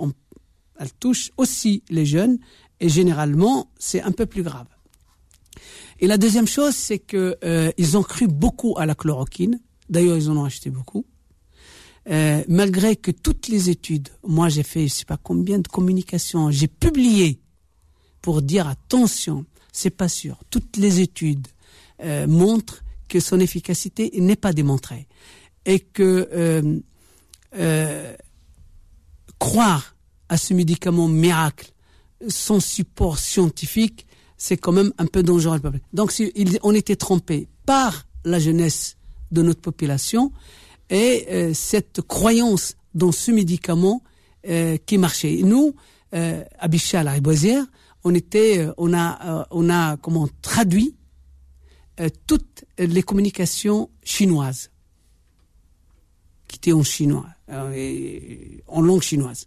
elle 0.78 0.92
touche 0.98 1.30
aussi 1.36 1.84
les 1.88 2.04
jeunes 2.04 2.38
et 2.80 2.88
généralement, 2.88 3.70
c'est 3.78 4.02
un 4.02 4.12
peu 4.12 4.26
plus 4.26 4.42
grave. 4.42 4.66
Et 6.00 6.06
la 6.06 6.18
deuxième 6.18 6.48
chose, 6.48 6.74
c'est 6.74 6.98
que 6.98 7.36
euh, 7.44 7.70
ils 7.76 7.96
ont 7.96 8.02
cru 8.02 8.26
beaucoup 8.26 8.74
à 8.78 8.86
la 8.86 8.94
chloroquine. 8.94 9.60
D'ailleurs, 9.88 10.16
ils 10.16 10.30
en 10.30 10.36
ont 10.36 10.44
acheté 10.44 10.70
beaucoup. 10.70 11.04
Euh, 12.08 12.42
malgré 12.48 12.96
que 12.96 13.10
toutes 13.10 13.48
les 13.48 13.68
études, 13.68 14.08
moi 14.24 14.48
j'ai 14.48 14.62
fait 14.62 14.88
je 14.88 14.94
sais 14.94 15.04
pas 15.04 15.18
combien 15.18 15.58
de 15.58 15.68
communications, 15.68 16.50
j'ai 16.50 16.66
publié 16.66 17.40
pour 18.22 18.42
dire 18.42 18.68
attention, 18.68 19.44
c'est 19.72 19.90
pas 19.90 20.08
sûr. 20.08 20.38
Toutes 20.50 20.76
les 20.76 21.00
études 21.00 21.46
euh, 22.02 22.26
montrent 22.26 22.82
que 23.08 23.20
son 23.20 23.40
efficacité 23.40 24.10
n'est 24.14 24.36
pas 24.36 24.52
démontrée 24.52 25.06
et 25.66 25.80
que 25.80 26.28
euh, 26.32 26.78
euh, 27.56 28.14
croire 29.38 29.96
à 30.28 30.36
ce 30.36 30.54
médicament 30.54 31.08
miracle 31.08 31.72
sans 32.28 32.60
support 32.60 33.18
scientifique, 33.18 34.06
c'est 34.36 34.56
quand 34.56 34.72
même 34.72 34.92
un 34.98 35.06
peu 35.06 35.22
dangereux. 35.22 35.60
Donc, 35.92 36.12
si 36.12 36.32
on 36.62 36.74
était 36.74 36.96
trompé 36.96 37.48
par 37.66 38.06
la 38.24 38.38
jeunesse 38.38 38.96
de 39.32 39.42
notre 39.42 39.60
population 39.60 40.32
et 40.88 41.52
cette 41.54 42.00
croyance 42.02 42.76
dans 42.94 43.12
ce 43.12 43.30
médicament 43.30 44.02
qui 44.86 44.98
marchait. 44.98 45.40
Nous, 45.42 45.74
à 46.12 46.68
Bichal, 46.68 47.08
à 47.08 47.12
Riboisière, 47.12 47.64
on 48.04 48.14
était, 48.14 48.58
euh, 48.58 48.72
on 48.76 48.92
a, 48.92 49.40
euh, 49.40 49.44
on 49.50 49.70
a 49.70 49.96
comment 49.96 50.28
traduit 50.42 50.94
euh, 52.00 52.08
toutes 52.26 52.64
les 52.78 53.02
communications 53.02 53.90
chinoises 54.02 54.70
qui 56.48 56.56
étaient 56.56 56.72
en 56.72 56.82
chinois, 56.82 57.26
en 58.66 58.80
langue 58.80 59.02
chinoise. 59.02 59.46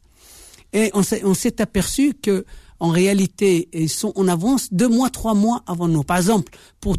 Et 0.72 0.90
on 0.94 1.04
s'est 1.34 1.62
aperçu 1.62 2.14
que 2.14 2.46
en 2.80 2.90
réalité, 2.90 3.68
ils 3.74 3.90
sont 3.90 4.14
en 4.16 4.30
avance 4.30 4.72
deux 4.72 4.88
mois, 4.88 5.10
trois 5.10 5.34
mois 5.34 5.64
avant 5.68 5.90
nous. 5.90 6.04
Par 6.04 6.16
exemple, 6.16 6.58
pour 6.80 6.96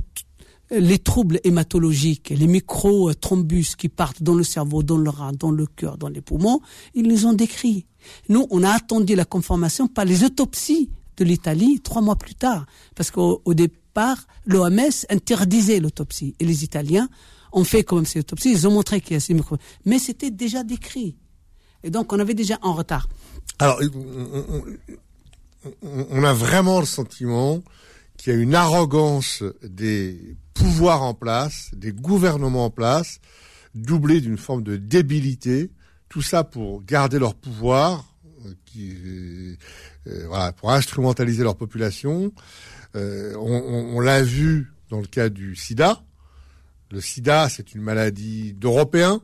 les 0.71 0.99
troubles 0.99 1.41
hématologiques, 1.43 2.31
les 2.31 2.47
micro-thrombus 2.47 3.77
qui 3.77 3.89
partent 3.89 4.23
dans 4.23 4.35
le 4.35 4.45
cerveau, 4.45 4.83
dans 4.83 4.99
le 4.99 5.09
rein, 5.09 5.33
dans 5.33 5.51
le 5.51 5.67
cœur, 5.67 5.97
dans 5.97 6.09
les 6.09 6.21
poumons, 6.21 6.61
ils 6.95 7.09
les 7.09 7.25
ont 7.25 7.33
décrits. 7.33 7.87
Nous, 8.29 8.47
on 8.51 8.63
a 8.63 8.71
attendu 8.71 9.15
la 9.15 9.25
conformation 9.25 9.89
par 9.89 10.05
les 10.05 10.23
autopsies 10.23 10.91
de 11.17 11.25
l'Italie 11.25 11.81
trois 11.81 12.03
mois 12.03 12.17
plus 12.17 12.35
tard, 12.35 12.67
parce 12.95 13.11
qu'au 13.11 13.41
départ, 13.55 14.27
l'OMS 14.47 15.07
interdisait 15.11 15.81
l'autopsie. 15.81 16.35
Et 16.41 16.45
les 16.45 16.65
Italiens 16.65 17.09
ont 17.53 17.65
fait 17.65 17.85
comme 17.85 18.05
ces 18.05 18.21
autopsies, 18.21 18.51
ils 18.51 18.67
ont 18.67 18.73
montré 18.73 19.01
qu'il 19.01 19.15
y 19.15 19.17
a 19.17 19.21
ces 19.21 19.35
microbes, 19.35 19.61
mais 19.85 19.99
c'était 19.99 20.31
déjà 20.31 20.65
décrit. 20.65 21.17
Et 21.83 21.91
donc 21.91 22.13
on 22.13 22.19
avait 22.19 22.35
déjà 22.35 22.59
en 22.63 22.73
retard. 22.73 23.09
Alors, 23.59 23.81
on, 25.83 26.25
a 26.25 26.33
vraiment 26.33 26.81
le 26.81 26.87
sentiment 26.87 27.63
qu'il 28.17 28.33
y 28.33 28.37
a 28.37 28.39
une 28.39 28.55
arrogance 28.55 29.43
des 29.63 30.37
pouvoirs 30.55 31.03
en 31.03 31.15
place, 31.15 31.71
des 31.75 31.93
gouvernements 31.93 32.67
en 32.67 32.71
place, 32.71 33.21
doublée 33.75 34.21
d'une 34.21 34.39
forme 34.39 34.63
de 34.63 34.77
débilité, 34.77 35.71
tout 36.09 36.23
ça 36.23 36.45
pour 36.45 36.83
garder 36.83 37.19
leur 37.19 37.35
pouvoir, 37.35 38.14
qui, 38.65 39.57
euh, 40.07 40.27
voilà, 40.27 40.53
pour 40.53 40.71
instrumentaliser 40.71 41.43
leur 41.43 41.57
population. 41.57 42.33
Euh, 42.97 43.35
on, 43.37 43.97
on, 43.97 44.01
l'a 44.01 44.23
vu 44.23 44.73
dans 44.91 45.01
le 45.01 45.07
cas 45.07 45.29
du 45.29 45.57
sida. 45.57 46.03
Le 46.91 47.01
sida, 47.01 47.49
c'est 47.49 47.75
une 47.75 47.83
maladie 47.83 48.53
d'Européens, 48.53 49.21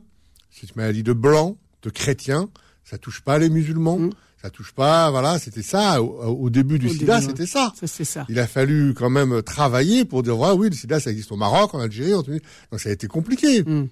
c'est 0.49 0.69
une 0.69 0.75
maladie 0.75 1.03
de 1.03 1.13
blancs, 1.13 1.57
de 1.83 1.89
chrétiens. 1.89 2.49
Ça 2.83 2.97
touche 2.97 3.21
pas 3.21 3.37
les 3.37 3.49
musulmans. 3.49 3.97
Mm. 3.97 4.09
Ça 4.41 4.49
touche 4.49 4.71
pas, 4.71 5.11
voilà, 5.11 5.37
c'était 5.37 5.61
ça. 5.61 6.01
Au, 6.01 6.49
début 6.49 6.79
du 6.79 6.89
sida, 6.89 7.21
c'était 7.21 7.45
ça. 7.45 7.71
C'est 7.75 8.03
ça. 8.03 8.25
Il 8.27 8.39
a 8.39 8.47
fallu 8.47 8.95
quand 8.95 9.11
même 9.11 9.43
travailler 9.43 10.03
pour 10.03 10.23
dire, 10.23 10.37
ouais, 10.39 10.51
oui, 10.51 10.69
le 10.69 10.75
sida, 10.75 10.99
ça 10.99 11.11
existe 11.11 11.31
au 11.31 11.35
Maroc, 11.35 11.75
en 11.75 11.79
Algérie, 11.79 12.15
en 12.15 12.23
Donc 12.23 12.41
ça 12.77 12.89
a 12.89 12.91
été 12.91 13.07
compliqué. 13.07 13.63
Mm. 13.63 13.87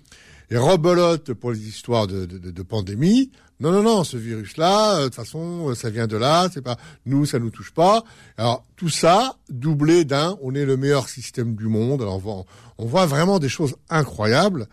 Et 0.51 0.57
rebelote 0.57 1.33
pour 1.33 1.51
les 1.51 1.67
histoires 1.67 2.07
de, 2.07 2.25
de, 2.25 2.51
de 2.51 2.63
pandémie. 2.63 3.31
Non, 3.61 3.73
non, 3.73 3.83
non, 3.83 4.03
ce 4.05 4.15
virus-là, 4.15 4.95
euh, 4.95 4.99
de 4.99 5.03
toute 5.05 5.15
façon, 5.15 5.75
ça 5.75 5.89
vient 5.89 6.07
de 6.07 6.15
là, 6.15 6.47
c'est 6.53 6.61
pas 6.61 6.77
nous, 7.05 7.25
ça 7.25 7.39
nous 7.39 7.49
touche 7.49 7.71
pas. 7.71 8.03
Alors 8.37 8.63
tout 8.77 8.87
ça 8.87 9.35
doublé 9.49 10.05
d'un, 10.05 10.37
on 10.41 10.55
est 10.55 10.63
le 10.63 10.77
meilleur 10.77 11.09
système 11.09 11.55
du 11.55 11.67
monde. 11.67 12.01
Alors 12.01 12.47
on 12.77 12.85
voit, 12.85 13.05
vraiment 13.05 13.37
des 13.37 13.49
choses 13.49 13.75
incroyables. 13.89 14.69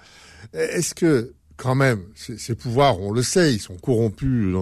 Est-ce 0.52 0.94
que 0.94 1.34
quand 1.56 1.74
même, 1.74 2.04
ces, 2.14 2.54
pouvoirs, 2.54 3.00
on 3.00 3.10
le 3.10 3.22
sait, 3.22 3.52
ils 3.52 3.60
sont 3.60 3.76
corrompus, 3.76 4.54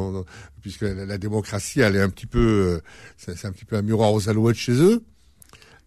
puisque 0.62 0.82
la, 0.82 1.18
démocratie, 1.18 1.80
elle 1.80 1.96
est 1.96 2.00
un 2.00 2.08
petit 2.08 2.26
peu, 2.26 2.38
euh, 2.38 2.80
c'est 3.18 3.44
un 3.44 3.52
petit 3.52 3.64
peu 3.66 3.76
un 3.76 3.82
miroir 3.82 4.14
aux 4.14 4.28
alouettes 4.30 4.56
chez 4.56 4.80
eux. 4.80 5.04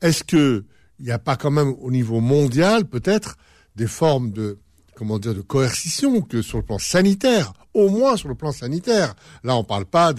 Est-ce 0.01 0.23
que 0.23 0.63
il 0.99 1.05
n'y 1.05 1.11
a 1.11 1.19
pas 1.19 1.37
quand 1.37 1.51
même 1.51 1.73
au 1.79 1.89
niveau 1.89 2.19
mondial, 2.19 2.85
peut-être, 2.85 3.37
des 3.75 3.87
formes 3.87 4.31
de, 4.31 4.59
comment 4.97 5.19
dire, 5.19 5.36
de 5.36 5.41
coercition 5.41 6.21
que 6.21 6.41
sur 6.41 6.57
le 6.57 6.63
plan 6.63 6.79
sanitaire, 6.79 7.53
au 7.75 7.89
moins 7.89 8.17
sur 8.17 8.29
le 8.29 8.36
plan 8.36 8.51
sanitaire. 8.51 9.13
Là, 9.43 9.55
on 9.55 9.60
ne 9.60 9.65
parle 9.65 9.86
pas 9.86 10.12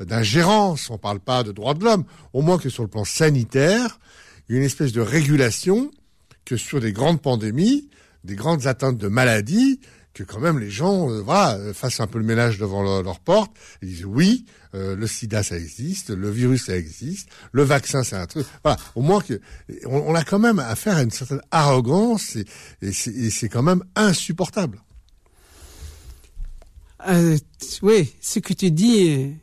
d'ingérence, 0.00 0.90
on 0.90 0.94
ne 0.94 0.98
parle 0.98 1.20
pas 1.20 1.44
de 1.44 1.52
droits 1.52 1.74
de 1.74 1.84
l'homme, 1.84 2.04
au 2.32 2.42
moins 2.42 2.58
que 2.58 2.68
sur 2.68 2.82
le 2.82 2.88
plan 2.88 3.04
sanitaire, 3.04 4.00
une 4.48 4.62
espèce 4.62 4.92
de 4.92 5.00
régulation 5.00 5.90
que 6.44 6.56
sur 6.56 6.80
des 6.80 6.92
grandes 6.92 7.22
pandémies, 7.22 7.88
des 8.24 8.34
grandes 8.34 8.66
atteintes 8.66 8.98
de 8.98 9.08
maladies, 9.08 9.80
que 10.14 10.22
quand 10.22 10.40
même 10.40 10.58
les 10.58 10.70
gens 10.70 11.10
euh, 11.10 11.20
voilà 11.20 11.56
euh, 11.56 11.72
fassent 11.74 12.00
un 12.00 12.06
peu 12.06 12.18
le 12.18 12.24
ménage 12.24 12.58
devant 12.58 12.82
leur, 13.02 13.18
porte 13.18 13.52
et 13.82 13.86
disent 13.86 14.04
oui 14.04 14.44
euh, 14.74 14.96
le 14.96 15.06
sida 15.06 15.42
ça 15.42 15.56
existe 15.56 16.10
le 16.10 16.30
virus 16.30 16.66
ça 16.66 16.76
existe 16.76 17.28
le 17.52 17.62
vaccin 17.62 18.02
c'est 18.02 18.16
un 18.16 18.26
truc. 18.26 18.46
Voilà. 18.62 18.78
Au 18.94 19.02
moins 19.02 19.20
que 19.20 19.40
on, 19.86 20.14
a 20.14 20.24
quand 20.24 20.38
même 20.38 20.58
affaire 20.58 20.96
à 20.96 21.02
une 21.02 21.10
certaine 21.10 21.40
arrogance 21.50 22.36
et, 22.36 22.44
et 22.82 23.30
c'est 23.30 23.48
quand 23.48 23.62
même 23.62 23.84
insupportable. 23.94 24.80
Oui 27.82 28.14
ce 28.20 28.38
que 28.38 28.52
tu 28.52 28.70
dis 28.70 29.38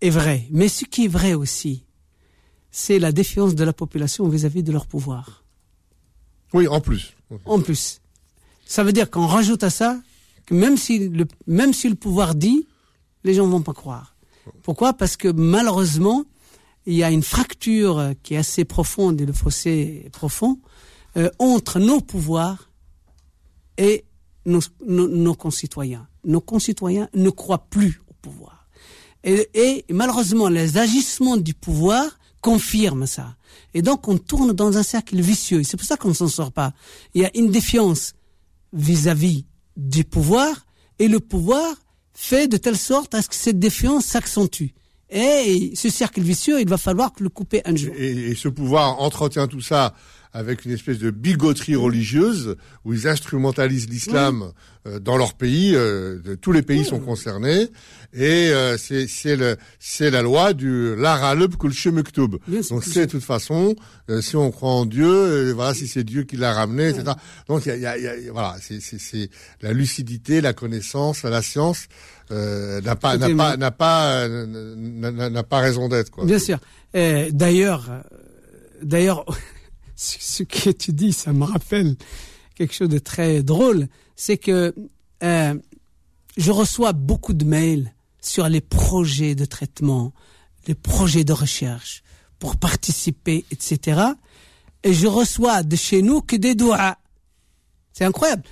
est, 0.00 0.10
vrai. 0.10 0.46
Mais 0.50 0.68
ce 0.68 0.84
qui 0.84 1.04
est 1.06 1.08
vrai 1.08 1.34
aussi 1.34 1.84
c'est 2.70 2.98
la 2.98 3.12
défiance 3.12 3.54
de 3.54 3.64
la 3.64 3.72
population 3.72 4.28
vis-à-vis 4.28 4.60
-vis 4.60 4.64
de 4.64 4.72
leur 4.72 4.86
pouvoir. 4.86 5.44
Oui 6.52 6.66
en 6.68 6.80
plus. 6.80 7.14
En 7.44 7.60
plus. 7.60 8.00
Ça 8.66 8.82
veut 8.82 8.92
dire 8.92 9.10
qu'on 9.10 9.26
rajoute 9.26 9.62
à 9.62 9.70
ça 9.70 10.00
que 10.46 10.54
même 10.54 10.76
si 10.76 11.08
le, 11.08 11.26
même 11.46 11.72
si 11.72 11.88
le 11.88 11.94
pouvoir 11.94 12.34
dit, 12.34 12.66
les 13.24 13.34
gens 13.34 13.46
vont 13.46 13.62
pas 13.62 13.72
croire. 13.72 14.13
Pourquoi? 14.62 14.92
Parce 14.92 15.16
que 15.16 15.28
malheureusement, 15.28 16.24
il 16.86 16.94
y 16.94 17.02
a 17.02 17.10
une 17.10 17.22
fracture 17.22 18.12
qui 18.22 18.34
est 18.34 18.38
assez 18.38 18.64
profonde 18.64 19.20
et 19.20 19.26
le 19.26 19.32
fossé 19.32 20.02
est 20.06 20.10
profond 20.10 20.58
euh, 21.16 21.30
entre 21.38 21.78
nos 21.78 22.00
pouvoirs 22.00 22.70
et 23.78 24.04
nos, 24.46 24.60
nos, 24.86 25.34
concitoyens. 25.34 26.06
Nos 26.24 26.40
concitoyens 26.40 27.08
ne 27.14 27.30
croient 27.30 27.66
plus 27.70 28.02
au 28.08 28.14
pouvoir. 28.20 28.68
Et, 29.22 29.48
et 29.54 29.84
malheureusement, 29.90 30.48
les 30.48 30.76
agissements 30.76 31.36
du 31.36 31.54
pouvoir 31.54 32.18
confirment 32.40 33.06
ça. 33.06 33.36
Et 33.72 33.80
donc, 33.80 34.06
on 34.06 34.18
tourne 34.18 34.52
dans 34.52 34.76
un 34.76 34.82
cercle 34.82 35.18
vicieux. 35.20 35.62
C'est 35.62 35.76
pour 35.76 35.86
ça 35.86 35.96
qu'on 35.96 36.08
ne 36.08 36.14
s'en 36.14 36.28
sort 36.28 36.52
pas. 36.52 36.72
Il 37.14 37.22
y 37.22 37.24
a 37.24 37.30
une 37.34 37.50
défiance 37.50 38.14
vis-à-vis 38.72 39.46
du 39.76 40.04
pouvoir 40.04 40.66
et 40.98 41.08
le 41.08 41.20
pouvoir 41.20 41.74
fait 42.14 42.48
de 42.48 42.56
telle 42.56 42.78
sorte 42.78 43.14
à 43.14 43.22
ce 43.22 43.28
que 43.28 43.34
cette 43.34 43.58
défiance 43.58 44.04
s'accentue. 44.06 44.68
Et 45.10 45.72
ce 45.74 45.90
cercle 45.90 46.20
vicieux, 46.22 46.60
il 46.60 46.68
va 46.68 46.78
falloir 46.78 47.12
le 47.20 47.28
couper 47.28 47.60
un 47.64 47.76
jour. 47.76 47.94
et 47.96 48.34
ce 48.34 48.48
pouvoir 48.48 49.00
entretient 49.00 49.46
tout 49.46 49.60
ça 49.60 49.94
avec 50.34 50.64
une 50.64 50.72
espèce 50.72 50.98
de 50.98 51.10
bigoterie 51.10 51.76
religieuse 51.76 52.56
où 52.84 52.92
ils 52.92 53.06
instrumentalisent 53.06 53.88
l'islam 53.88 54.52
euh, 54.86 54.98
dans 54.98 55.16
leur 55.16 55.34
pays. 55.34 55.74
Euh, 55.76 56.18
tous 56.40 56.50
les 56.50 56.62
pays 56.62 56.84
sont 56.84 56.98
concernés 56.98 57.68
et 58.12 58.50
euh, 58.50 58.76
c'est 58.76 59.06
c'est 59.06 60.10
la 60.10 60.22
loi 60.22 60.52
du 60.52 60.96
l'aralub 60.96 61.56
kul 61.56 61.72
Donc 62.68 62.84
c'est 62.84 63.06
de 63.06 63.10
toute 63.12 63.22
façon 63.22 63.76
si 64.20 64.34
on 64.34 64.50
croit 64.50 64.72
en 64.72 64.86
Dieu, 64.86 65.52
voilà 65.52 65.72
si 65.72 65.86
c'est 65.86 66.04
Dieu 66.04 66.24
qui 66.24 66.36
l'a 66.36 66.52
ramené, 66.52 66.88
etc. 66.88 67.12
Donc 67.48 67.64
il 67.66 67.78
y 67.78 67.86
a, 67.86 67.96
y 67.96 68.06
a, 68.06 68.32
voilà 68.32 68.56
c'est 68.60 69.30
la 69.62 69.72
lucidité, 69.72 70.40
la 70.40 70.52
connaissance, 70.52 71.22
la 71.22 71.42
science. 71.42 71.86
n'a 72.30 72.96
pas 72.96 73.16
n'a 73.16 73.30
pas 73.30 73.56
n'a 73.56 73.70
pas 73.70 74.28
n'a 74.28 75.42
pas 75.44 75.58
raison 75.60 75.88
d'être 75.88 76.10
quoi. 76.10 76.24
Bien 76.24 76.40
sûr. 76.40 76.58
D'ailleurs 76.92 77.88
d'ailleurs 78.82 79.24
ce 79.96 80.42
que 80.42 80.70
tu 80.70 80.92
dis, 80.92 81.12
ça 81.12 81.32
me 81.32 81.44
rappelle 81.44 81.96
quelque 82.54 82.74
chose 82.74 82.88
de 82.88 82.98
très 82.98 83.42
drôle, 83.42 83.88
c'est 84.16 84.38
que 84.38 84.74
euh, 85.22 85.54
je 86.36 86.50
reçois 86.50 86.92
beaucoup 86.92 87.32
de 87.32 87.44
mails 87.44 87.92
sur 88.20 88.48
les 88.48 88.60
projets 88.60 89.34
de 89.34 89.44
traitement, 89.44 90.12
les 90.66 90.74
projets 90.74 91.24
de 91.24 91.32
recherche 91.32 92.02
pour 92.38 92.56
participer, 92.56 93.44
etc. 93.50 94.00
Et 94.82 94.92
je 94.92 95.06
reçois 95.06 95.62
de 95.62 95.76
chez 95.76 96.02
nous 96.02 96.20
que 96.20 96.36
des 96.36 96.54
doigts. 96.54 96.96
C'est 97.92 98.04
incroyable. 98.04 98.42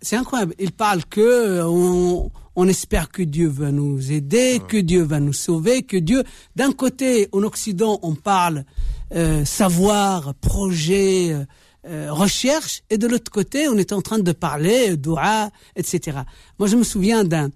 C'est 0.00 0.16
incroyable. 0.16 0.54
Ils 0.58 0.72
parlent 0.72 1.04
que 1.04 1.62
on, 1.62 2.30
on, 2.56 2.68
espère 2.68 3.10
que 3.10 3.22
Dieu 3.22 3.48
va 3.48 3.70
nous 3.70 4.12
aider, 4.12 4.60
que 4.68 4.76
Dieu 4.76 5.02
va 5.02 5.20
nous 5.20 5.32
sauver, 5.32 5.82
que 5.82 5.96
Dieu. 5.96 6.24
D'un 6.56 6.72
côté, 6.72 7.28
en 7.32 7.42
Occident, 7.42 7.98
on 8.02 8.14
parle 8.14 8.64
euh, 9.14 9.44
savoir, 9.44 10.34
projet, 10.34 11.32
euh, 11.32 11.44
euh, 11.86 12.12
recherche, 12.12 12.82
et 12.90 12.98
de 12.98 13.06
l'autre 13.06 13.30
côté, 13.30 13.68
on 13.68 13.76
est 13.78 13.92
en 13.92 14.02
train 14.02 14.18
de 14.18 14.32
parler 14.32 14.96
doua, 14.96 15.50
etc. 15.76 16.18
Moi, 16.58 16.68
je 16.68 16.76
me 16.76 16.84
souviens 16.84 17.24
d'un 17.24 17.50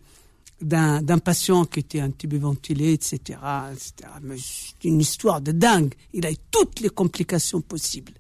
d'un 0.61 1.19
patient 1.19 1.65
qui 1.65 1.81
était 1.81 2.01
intubé 2.01 2.39
ventilé, 2.39 2.93
etc. 2.93 3.39
etc. 3.73 4.11
C'est 4.39 4.89
une 4.89 5.01
histoire 5.01 5.41
de 5.41 5.53
dingue. 5.53 5.93
Il 6.15 6.25
a 6.25 6.31
eu 6.31 6.37
toutes 6.51 6.81
les 6.81 6.89
complications 6.89 7.61
possibles. 7.61 8.13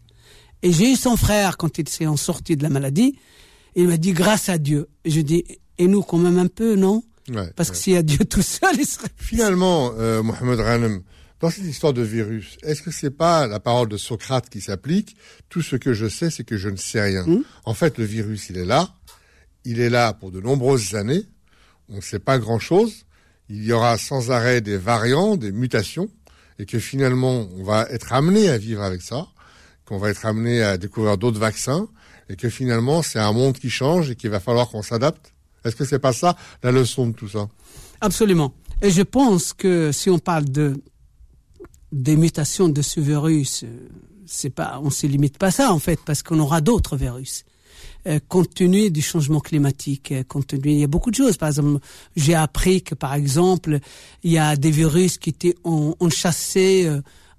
Et 0.62 0.72
j'ai 0.72 0.92
eu 0.92 0.96
son 0.96 1.16
frère 1.16 1.56
quand 1.56 1.78
il 1.78 1.88
s'est 1.88 2.06
en 2.06 2.16
sorti 2.16 2.56
de 2.56 2.62
la 2.62 2.70
maladie. 2.70 3.18
Il 3.76 3.88
m'a 3.88 3.96
dit 3.96 4.12
grâce 4.12 4.48
à 4.48 4.58
Dieu. 4.58 4.88
Et 5.04 5.10
je 5.10 5.20
dis 5.20 5.44
et 5.78 5.86
nous 5.86 6.02
quand 6.02 6.18
même 6.18 6.38
un 6.38 6.46
peu, 6.46 6.76
non 6.76 7.02
Parce 7.56 7.70
que 7.70 7.76
s'il 7.76 7.94
y 7.94 7.96
a 7.96 8.02
Dieu 8.02 8.24
tout 8.24 8.42
seul, 8.42 8.74
il 8.78 8.86
serait. 8.86 9.08
Finalement, 9.16 9.92
euh, 9.98 10.22
Mohamed 10.22 10.60
Ranem, 10.60 11.02
dans 11.40 11.50
cette 11.50 11.64
histoire 11.64 11.92
de 11.92 12.02
virus, 12.02 12.56
est-ce 12.62 12.82
que 12.82 12.90
c'est 12.90 13.10
pas 13.10 13.46
la 13.46 13.60
parole 13.60 13.88
de 13.88 13.96
Socrate 13.96 14.48
qui 14.48 14.60
s'applique 14.60 15.16
Tout 15.48 15.62
ce 15.62 15.76
que 15.76 15.92
je 15.92 16.08
sais, 16.08 16.30
c'est 16.30 16.44
que 16.44 16.56
je 16.56 16.68
ne 16.68 16.76
sais 16.76 17.02
rien. 17.02 17.24
Hmm? 17.26 17.42
En 17.64 17.74
fait, 17.74 17.98
le 17.98 18.04
virus, 18.04 18.48
il 18.50 18.56
est 18.56 18.64
là. 18.64 18.94
Il 19.64 19.80
est 19.80 19.90
là 19.90 20.12
pour 20.12 20.30
de 20.30 20.40
nombreuses 20.40 20.94
années. 20.94 21.24
On 21.88 21.96
ne 21.96 22.00
sait 22.00 22.18
pas 22.18 22.38
grand-chose. 22.38 23.04
Il 23.48 23.64
y 23.64 23.72
aura 23.72 23.98
sans 23.98 24.30
arrêt 24.30 24.60
des 24.60 24.78
variants, 24.78 25.36
des 25.36 25.52
mutations, 25.52 26.08
et 26.58 26.64
que 26.64 26.78
finalement, 26.78 27.46
on 27.56 27.62
va 27.62 27.86
être 27.90 28.12
amené 28.12 28.48
à 28.48 28.56
vivre 28.56 28.82
avec 28.82 29.02
ça, 29.02 29.26
qu'on 29.84 29.98
va 29.98 30.10
être 30.10 30.24
amené 30.24 30.62
à 30.62 30.78
découvrir 30.78 31.18
d'autres 31.18 31.40
vaccins, 31.40 31.88
et 32.30 32.36
que 32.36 32.48
finalement, 32.48 33.02
c'est 33.02 33.18
un 33.18 33.32
monde 33.32 33.58
qui 33.58 33.68
change 33.68 34.10
et 34.10 34.16
qu'il 34.16 34.30
va 34.30 34.40
falloir 34.40 34.70
qu'on 34.70 34.82
s'adapte. 34.82 35.33
Est-ce 35.64 35.76
que 35.76 35.84
c'est 35.84 35.98
pas 35.98 36.12
ça 36.12 36.36
la 36.62 36.72
leçon 36.72 37.08
de 37.08 37.12
tout 37.12 37.28
ça? 37.28 37.48
Absolument. 38.00 38.52
Et 38.82 38.90
je 38.90 39.02
pense 39.02 39.52
que 39.52 39.92
si 39.92 40.10
on 40.10 40.18
parle 40.18 40.44
de 40.44 40.74
des 41.94 42.16
mutations 42.16 42.68
de 42.68 42.82
ce 42.82 43.00
virus, 43.00 43.62
euh, 43.62 43.88
c'est 44.26 44.50
pas, 44.50 44.80
on 44.82 44.90
se 44.90 45.06
limite 45.06 45.38
pas 45.38 45.46
à 45.46 45.50
ça 45.52 45.72
en 45.72 45.78
fait, 45.78 46.00
parce 46.04 46.22
qu'on 46.22 46.40
aura 46.40 46.60
d'autres 46.60 46.96
virus. 46.96 47.44
Euh, 48.06 48.18
compte 48.28 48.52
tenu 48.52 48.90
du 48.90 49.00
changement 49.00 49.40
climatique, 49.40 50.10
euh, 50.12 50.24
compte 50.24 50.48
tenu, 50.48 50.72
il 50.72 50.78
y 50.80 50.84
a 50.84 50.88
beaucoup 50.88 51.10
de 51.10 51.16
choses. 51.16 51.36
Par 51.36 51.48
exemple, 51.48 51.78
j'ai 52.16 52.34
appris 52.34 52.82
que 52.82 52.94
par 52.96 53.14
exemple, 53.14 53.78
il 54.24 54.32
y 54.32 54.38
a 54.38 54.56
des 54.56 54.72
virus 54.72 55.18
qui 55.18 55.30
étaient 55.30 55.54
enchassés 55.64 56.90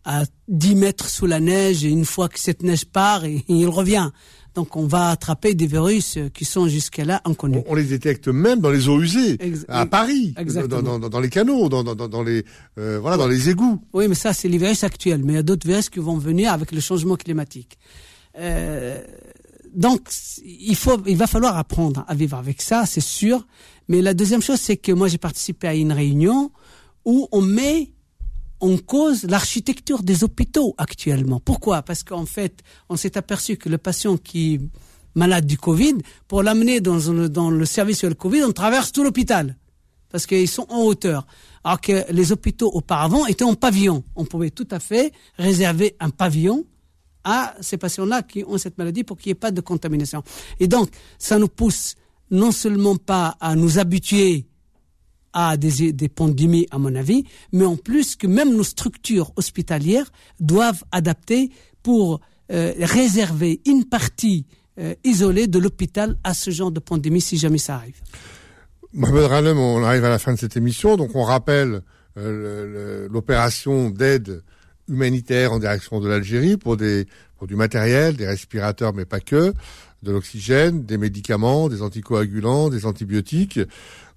à 0.05 0.23
10 0.47 0.75
mètres 0.75 1.09
sous 1.09 1.25
la 1.25 1.39
neige 1.39 1.83
et 1.83 1.89
une 1.89 2.05
fois 2.05 2.29
que 2.29 2.39
cette 2.39 2.63
neige 2.63 2.85
part, 2.85 3.25
il 3.47 3.67
revient. 3.67 4.09
Donc 4.55 4.77
on 4.77 4.87
va 4.87 5.09
attraper 5.09 5.53
des 5.53 5.67
virus 5.67 6.15
euh, 6.15 6.29
qui 6.29 6.45
sont 6.45 6.67
jusqu'à-là 6.67 7.21
inconnus. 7.25 7.61
On, 7.67 7.75
les 7.75 7.83
détecte 7.83 8.29
même 8.29 8.61
dans 8.61 8.69
les 8.69 8.87
eaux 8.87 9.01
usées, 9.01 9.37
à 9.67 9.85
Paris, 9.85 10.33
dans, 10.69 10.97
dans, 10.97 11.19
les 11.19 11.29
canaux, 11.29 11.67
dans, 11.67 11.83
dans 11.83 12.23
les 12.23 12.45
euh, 12.79 12.97
voilà, 12.99 13.17
dans 13.17 13.27
les 13.27 13.49
égouts. 13.49 13.81
Oui, 13.91 14.07
mais 14.07 14.15
ça 14.15 14.31
c'est 14.31 14.47
les 14.47 14.57
virus 14.57 14.85
actuels. 14.85 15.21
Mais 15.23 15.33
il 15.33 15.35
y 15.35 15.39
a 15.39 15.43
d'autres 15.43 15.67
virus 15.67 15.89
qui 15.89 15.99
vont 15.99 16.17
venir 16.17 16.53
avec 16.53 16.71
le 16.71 16.79
changement 16.79 17.17
climatique. 17.17 17.77
Euh, 18.39 19.03
donc 19.75 20.09
il 20.45 20.75
faut, 20.75 21.01
il 21.05 21.17
va 21.17 21.27
falloir 21.27 21.57
apprendre 21.57 22.05
à 22.07 22.15
vivre 22.15 22.37
avec 22.37 22.61
ça, 22.61 22.85
c'est 22.85 23.01
sûr. 23.01 23.45
Mais 23.89 24.01
la 24.01 24.13
deuxième 24.13 24.41
chose, 24.41 24.59
c'est 24.59 24.77
que 24.77 24.93
moi 24.93 25.09
j'ai 25.09 25.17
participé 25.17 25.67
à 25.67 25.75
une 25.75 25.91
réunion 25.91 26.51
où 27.03 27.27
on 27.33 27.41
met 27.41 27.91
on 28.61 28.77
cause 28.77 29.23
l'architecture 29.23 30.03
des 30.03 30.23
hôpitaux 30.23 30.75
actuellement. 30.77 31.39
Pourquoi? 31.39 31.81
Parce 31.81 32.03
qu'en 32.03 32.25
fait, 32.25 32.61
on 32.89 32.95
s'est 32.95 33.17
aperçu 33.17 33.57
que 33.57 33.69
le 33.69 33.77
patient 33.77 34.17
qui 34.17 34.55
est 34.55 34.61
malade 35.15 35.45
du 35.45 35.57
Covid, 35.57 35.95
pour 36.27 36.43
l'amener 36.43 36.81
dans, 36.81 36.99
dans 37.29 37.49
le 37.49 37.65
service 37.65 37.99
sur 37.99 38.09
le 38.09 38.15
Covid, 38.15 38.43
on 38.43 38.51
traverse 38.51 38.91
tout 38.91 39.03
l'hôpital. 39.03 39.57
Parce 40.09 40.25
qu'ils 40.25 40.47
sont 40.47 40.65
en 40.69 40.81
hauteur. 40.83 41.25
Alors 41.63 41.81
que 41.81 42.11
les 42.11 42.31
hôpitaux 42.31 42.69
auparavant 42.73 43.25
étaient 43.25 43.43
en 43.43 43.55
pavillon. 43.55 44.03
On 44.15 44.25
pouvait 44.25 44.51
tout 44.51 44.67
à 44.71 44.79
fait 44.79 45.11
réserver 45.37 45.95
un 45.99 46.09
pavillon 46.09 46.65
à 47.23 47.55
ces 47.59 47.77
patients-là 47.77 48.21
qui 48.21 48.43
ont 48.45 48.57
cette 48.57 48.77
maladie 48.77 49.03
pour 49.03 49.17
qu'il 49.17 49.29
n'y 49.29 49.31
ait 49.31 49.35
pas 49.35 49.51
de 49.51 49.61
contamination. 49.61 50.23
Et 50.59 50.67
donc, 50.67 50.89
ça 51.17 51.39
nous 51.39 51.47
pousse 51.47 51.95
non 52.31 52.51
seulement 52.51 52.95
pas 52.95 53.35
à 53.39 53.55
nous 53.55 53.79
habituer 53.79 54.45
à 55.35 55.57
des, 55.57 55.91
des 55.91 56.09
pandémies, 56.09 56.65
à 56.71 56.79
mon 56.79 56.95
avis, 56.95 57.25
mais 57.51 57.65
en 57.65 57.75
plus 57.75 58.15
que 58.15 58.25
même 58.25 58.55
nos 58.55 58.63
structures 58.63 59.31
hospitalières 59.35 60.11
doivent 60.39 60.83
adapter 60.91 61.51
pour 61.83 62.21
euh, 62.51 62.73
réserver 62.79 63.61
une 63.67 63.83
partie 63.85 64.47
euh, 64.79 64.95
isolée 65.03 65.47
de 65.47 65.59
l'hôpital 65.59 66.15
à 66.23 66.33
ce 66.33 66.51
genre 66.51 66.71
de 66.71 66.79
pandémie 66.79 67.21
si 67.21 67.37
jamais 67.37 67.57
ça 67.57 67.75
arrive. 67.75 67.99
Mohamed 68.93 69.23
Ralem, 69.23 69.59
on 69.59 69.83
arrive 69.83 70.05
à 70.05 70.09
la 70.09 70.19
fin 70.19 70.33
de 70.33 70.39
cette 70.39 70.55
émission, 70.55 70.95
donc 70.95 71.15
on 71.15 71.23
rappelle 71.23 71.81
euh, 72.17 73.07
l'opération 73.11 73.89
d'aide 73.89 74.41
humanitaire 74.87 75.51
en 75.51 75.59
direction 75.59 75.99
de 75.99 76.07
l'Algérie 76.07 76.57
pour 76.57 76.77
des 76.77 77.07
pour 77.37 77.47
du 77.47 77.55
matériel, 77.55 78.15
des 78.15 78.27
respirateurs 78.27 78.93
mais 78.93 79.05
pas 79.05 79.19
que, 79.19 79.53
de 80.03 80.11
l'oxygène, 80.11 80.85
des 80.85 80.97
médicaments, 80.97 81.67
des 81.67 81.81
anticoagulants, 81.81 82.69
des 82.69 82.85
antibiotiques. 82.85 83.59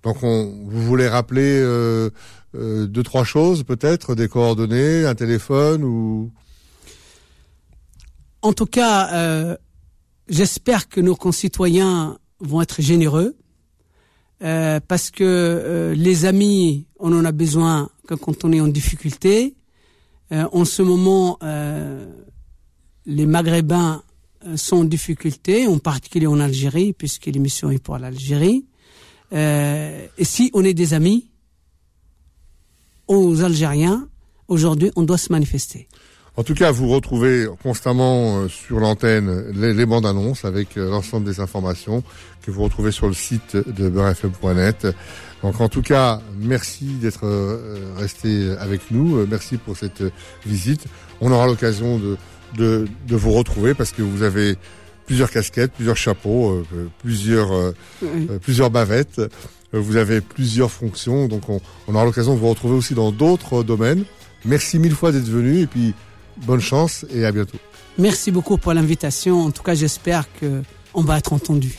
Donc 0.02 0.22
on, 0.22 0.64
vous 0.66 0.82
voulez 0.82 1.08
rappeler 1.08 1.60
euh, 1.60 2.10
euh, 2.54 2.86
deux 2.86 3.02
trois 3.02 3.24
choses 3.24 3.64
peut-être, 3.64 4.14
des 4.14 4.28
coordonnées, 4.28 5.04
un 5.04 5.14
téléphone 5.14 5.82
ou? 5.82 6.30
En 8.42 8.52
tout 8.52 8.66
cas, 8.66 9.12
euh, 9.12 9.56
j'espère 10.28 10.88
que 10.88 11.00
nos 11.00 11.16
concitoyens 11.16 12.18
vont 12.38 12.62
être 12.62 12.80
généreux 12.80 13.34
parce 14.40 15.10
que 15.10 15.92
les 15.96 16.24
amis, 16.24 16.86
on 17.00 17.12
en 17.12 17.24
a 17.24 17.32
besoin 17.32 17.90
quand 18.06 18.44
on 18.44 18.52
est 18.52 18.60
en 18.60 18.68
difficulté. 18.68 19.56
En 20.30 20.64
ce 20.64 20.82
moment, 20.82 21.38
les 23.06 23.26
Maghrébins 23.26 24.02
sont 24.56 24.78
en 24.78 24.84
difficulté, 24.84 25.66
en 25.66 25.78
particulier 25.78 26.26
en 26.26 26.40
Algérie, 26.40 26.92
puisque 26.92 27.26
l'émission 27.26 27.70
est 27.70 27.82
pour 27.82 27.98
l'Algérie. 27.98 28.66
Euh, 29.32 30.06
et 30.16 30.24
si 30.24 30.50
on 30.54 30.64
est 30.64 30.74
des 30.74 30.94
amis 30.94 31.30
aux 33.06 33.42
Algériens, 33.42 34.08
aujourd'hui, 34.48 34.90
on 34.96 35.02
doit 35.02 35.18
se 35.18 35.32
manifester. 35.32 35.88
En 36.36 36.44
tout 36.44 36.54
cas, 36.54 36.70
vous 36.70 36.88
retrouvez 36.88 37.48
constamment 37.62 38.38
euh, 38.38 38.48
sur 38.48 38.78
l'antenne 38.78 39.50
les, 39.50 39.86
bandes 39.86 40.06
annonces 40.06 40.44
avec 40.44 40.76
euh, 40.76 40.88
l'ensemble 40.88 41.26
des 41.26 41.40
informations 41.40 42.04
que 42.42 42.50
vous 42.50 42.62
retrouvez 42.62 42.92
sur 42.92 43.08
le 43.08 43.14
site 43.14 43.56
de 43.56 43.88
beurrefm.net. 43.88 44.86
Donc 45.42 45.60
en 45.60 45.68
tout 45.68 45.82
cas, 45.82 46.20
merci 46.36 46.84
d'être 46.84 47.24
resté 47.96 48.54
avec 48.58 48.90
nous. 48.90 49.24
Merci 49.26 49.56
pour 49.56 49.76
cette 49.76 50.02
visite. 50.44 50.86
On 51.20 51.30
aura 51.30 51.46
l'occasion 51.46 51.98
de, 51.98 52.16
de, 52.56 52.88
de, 53.06 53.16
vous 53.16 53.32
retrouver 53.32 53.74
parce 53.74 53.92
que 53.92 54.02
vous 54.02 54.22
avez 54.22 54.56
plusieurs 55.08 55.30
casquettes, 55.30 55.72
plusieurs 55.72 55.96
chapeaux, 55.96 56.50
euh, 56.50 56.66
euh, 56.74 56.86
plusieurs, 57.02 57.52
euh, 57.52 57.72
plusieurs 58.42 58.70
bavettes. 58.70 59.20
Vous 59.72 59.96
avez 59.96 60.20
plusieurs 60.20 60.70
fonctions, 60.70 61.28
donc 61.28 61.48
on, 61.48 61.60
on 61.88 61.94
aura 61.94 62.04
l'occasion 62.04 62.34
de 62.34 62.38
vous 62.38 62.48
retrouver 62.48 62.74
aussi 62.74 62.94
dans 62.94 63.10
d'autres 63.10 63.62
domaines. 63.62 64.04
Merci 64.44 64.78
mille 64.78 64.94
fois 64.94 65.12
d'être 65.12 65.28
venu 65.28 65.60
et 65.60 65.66
puis 65.66 65.94
bonne 66.46 66.60
chance 66.60 67.04
et 67.10 67.24
à 67.24 67.32
bientôt. 67.32 67.58
Merci 67.98 68.30
beaucoup 68.30 68.56
pour 68.56 68.72
l'invitation. 68.72 69.44
En 69.44 69.50
tout 69.50 69.62
cas, 69.62 69.74
j'espère 69.74 70.24
que 70.40 70.62
on 70.94 71.02
va 71.02 71.18
être 71.18 71.32
entendu. 71.32 71.78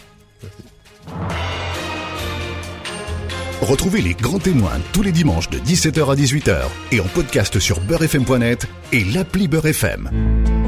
Retrouvez 3.61 4.01
les 4.01 4.13
grands 4.13 4.39
témoins 4.39 4.79
tous 4.93 5.01
les 5.01 5.11
dimanches 5.11 5.49
de 5.49 5.57
17h 5.57 6.11
à 6.11 6.15
18h 6.15 6.57
et 6.91 7.01
en 7.01 7.05
podcast 7.05 7.59
sur 7.59 7.81
beurrefm.net 7.81 8.67
et 8.93 9.03
l'appli 9.03 9.47
Beurrefm. 9.47 10.58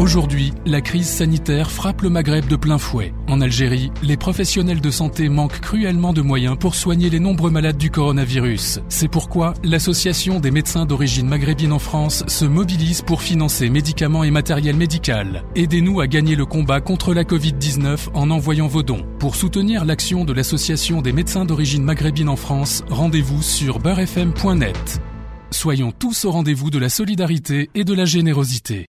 Aujourd'hui, 0.00 0.54
la 0.64 0.80
crise 0.80 1.06
sanitaire 1.06 1.70
frappe 1.70 2.00
le 2.00 2.08
Maghreb 2.08 2.46
de 2.46 2.56
plein 2.56 2.78
fouet. 2.78 3.12
En 3.28 3.42
Algérie, 3.42 3.92
les 4.02 4.16
professionnels 4.16 4.80
de 4.80 4.90
santé 4.90 5.28
manquent 5.28 5.60
cruellement 5.60 6.14
de 6.14 6.22
moyens 6.22 6.56
pour 6.58 6.74
soigner 6.74 7.10
les 7.10 7.20
nombreux 7.20 7.50
malades 7.50 7.76
du 7.76 7.90
coronavirus. 7.90 8.80
C'est 8.88 9.08
pourquoi 9.08 9.52
l'Association 9.62 10.40
des 10.40 10.50
médecins 10.50 10.86
d'origine 10.86 11.28
maghrébine 11.28 11.74
en 11.74 11.78
France 11.78 12.24
se 12.28 12.46
mobilise 12.46 13.02
pour 13.02 13.20
financer 13.20 13.68
médicaments 13.68 14.24
et 14.24 14.30
matériel 14.30 14.74
médical. 14.74 15.44
Aidez-nous 15.54 16.00
à 16.00 16.06
gagner 16.06 16.34
le 16.34 16.46
combat 16.46 16.80
contre 16.80 17.12
la 17.12 17.24
Covid-19 17.24 18.08
en 18.14 18.30
envoyant 18.30 18.68
vos 18.68 18.82
dons. 18.82 19.04
Pour 19.18 19.36
soutenir 19.36 19.84
l'action 19.84 20.24
de 20.24 20.32
l'Association 20.32 21.02
des 21.02 21.12
médecins 21.12 21.44
d'origine 21.44 21.84
maghrébine 21.84 22.30
en 22.30 22.36
France, 22.36 22.84
rendez-vous 22.88 23.42
sur 23.42 23.80
beurrefm.net. 23.80 25.02
Soyons 25.50 25.92
tous 25.92 26.24
au 26.24 26.30
rendez-vous 26.30 26.70
de 26.70 26.78
la 26.78 26.88
solidarité 26.88 27.68
et 27.74 27.84
de 27.84 27.92
la 27.92 28.04
générosité. 28.04 28.78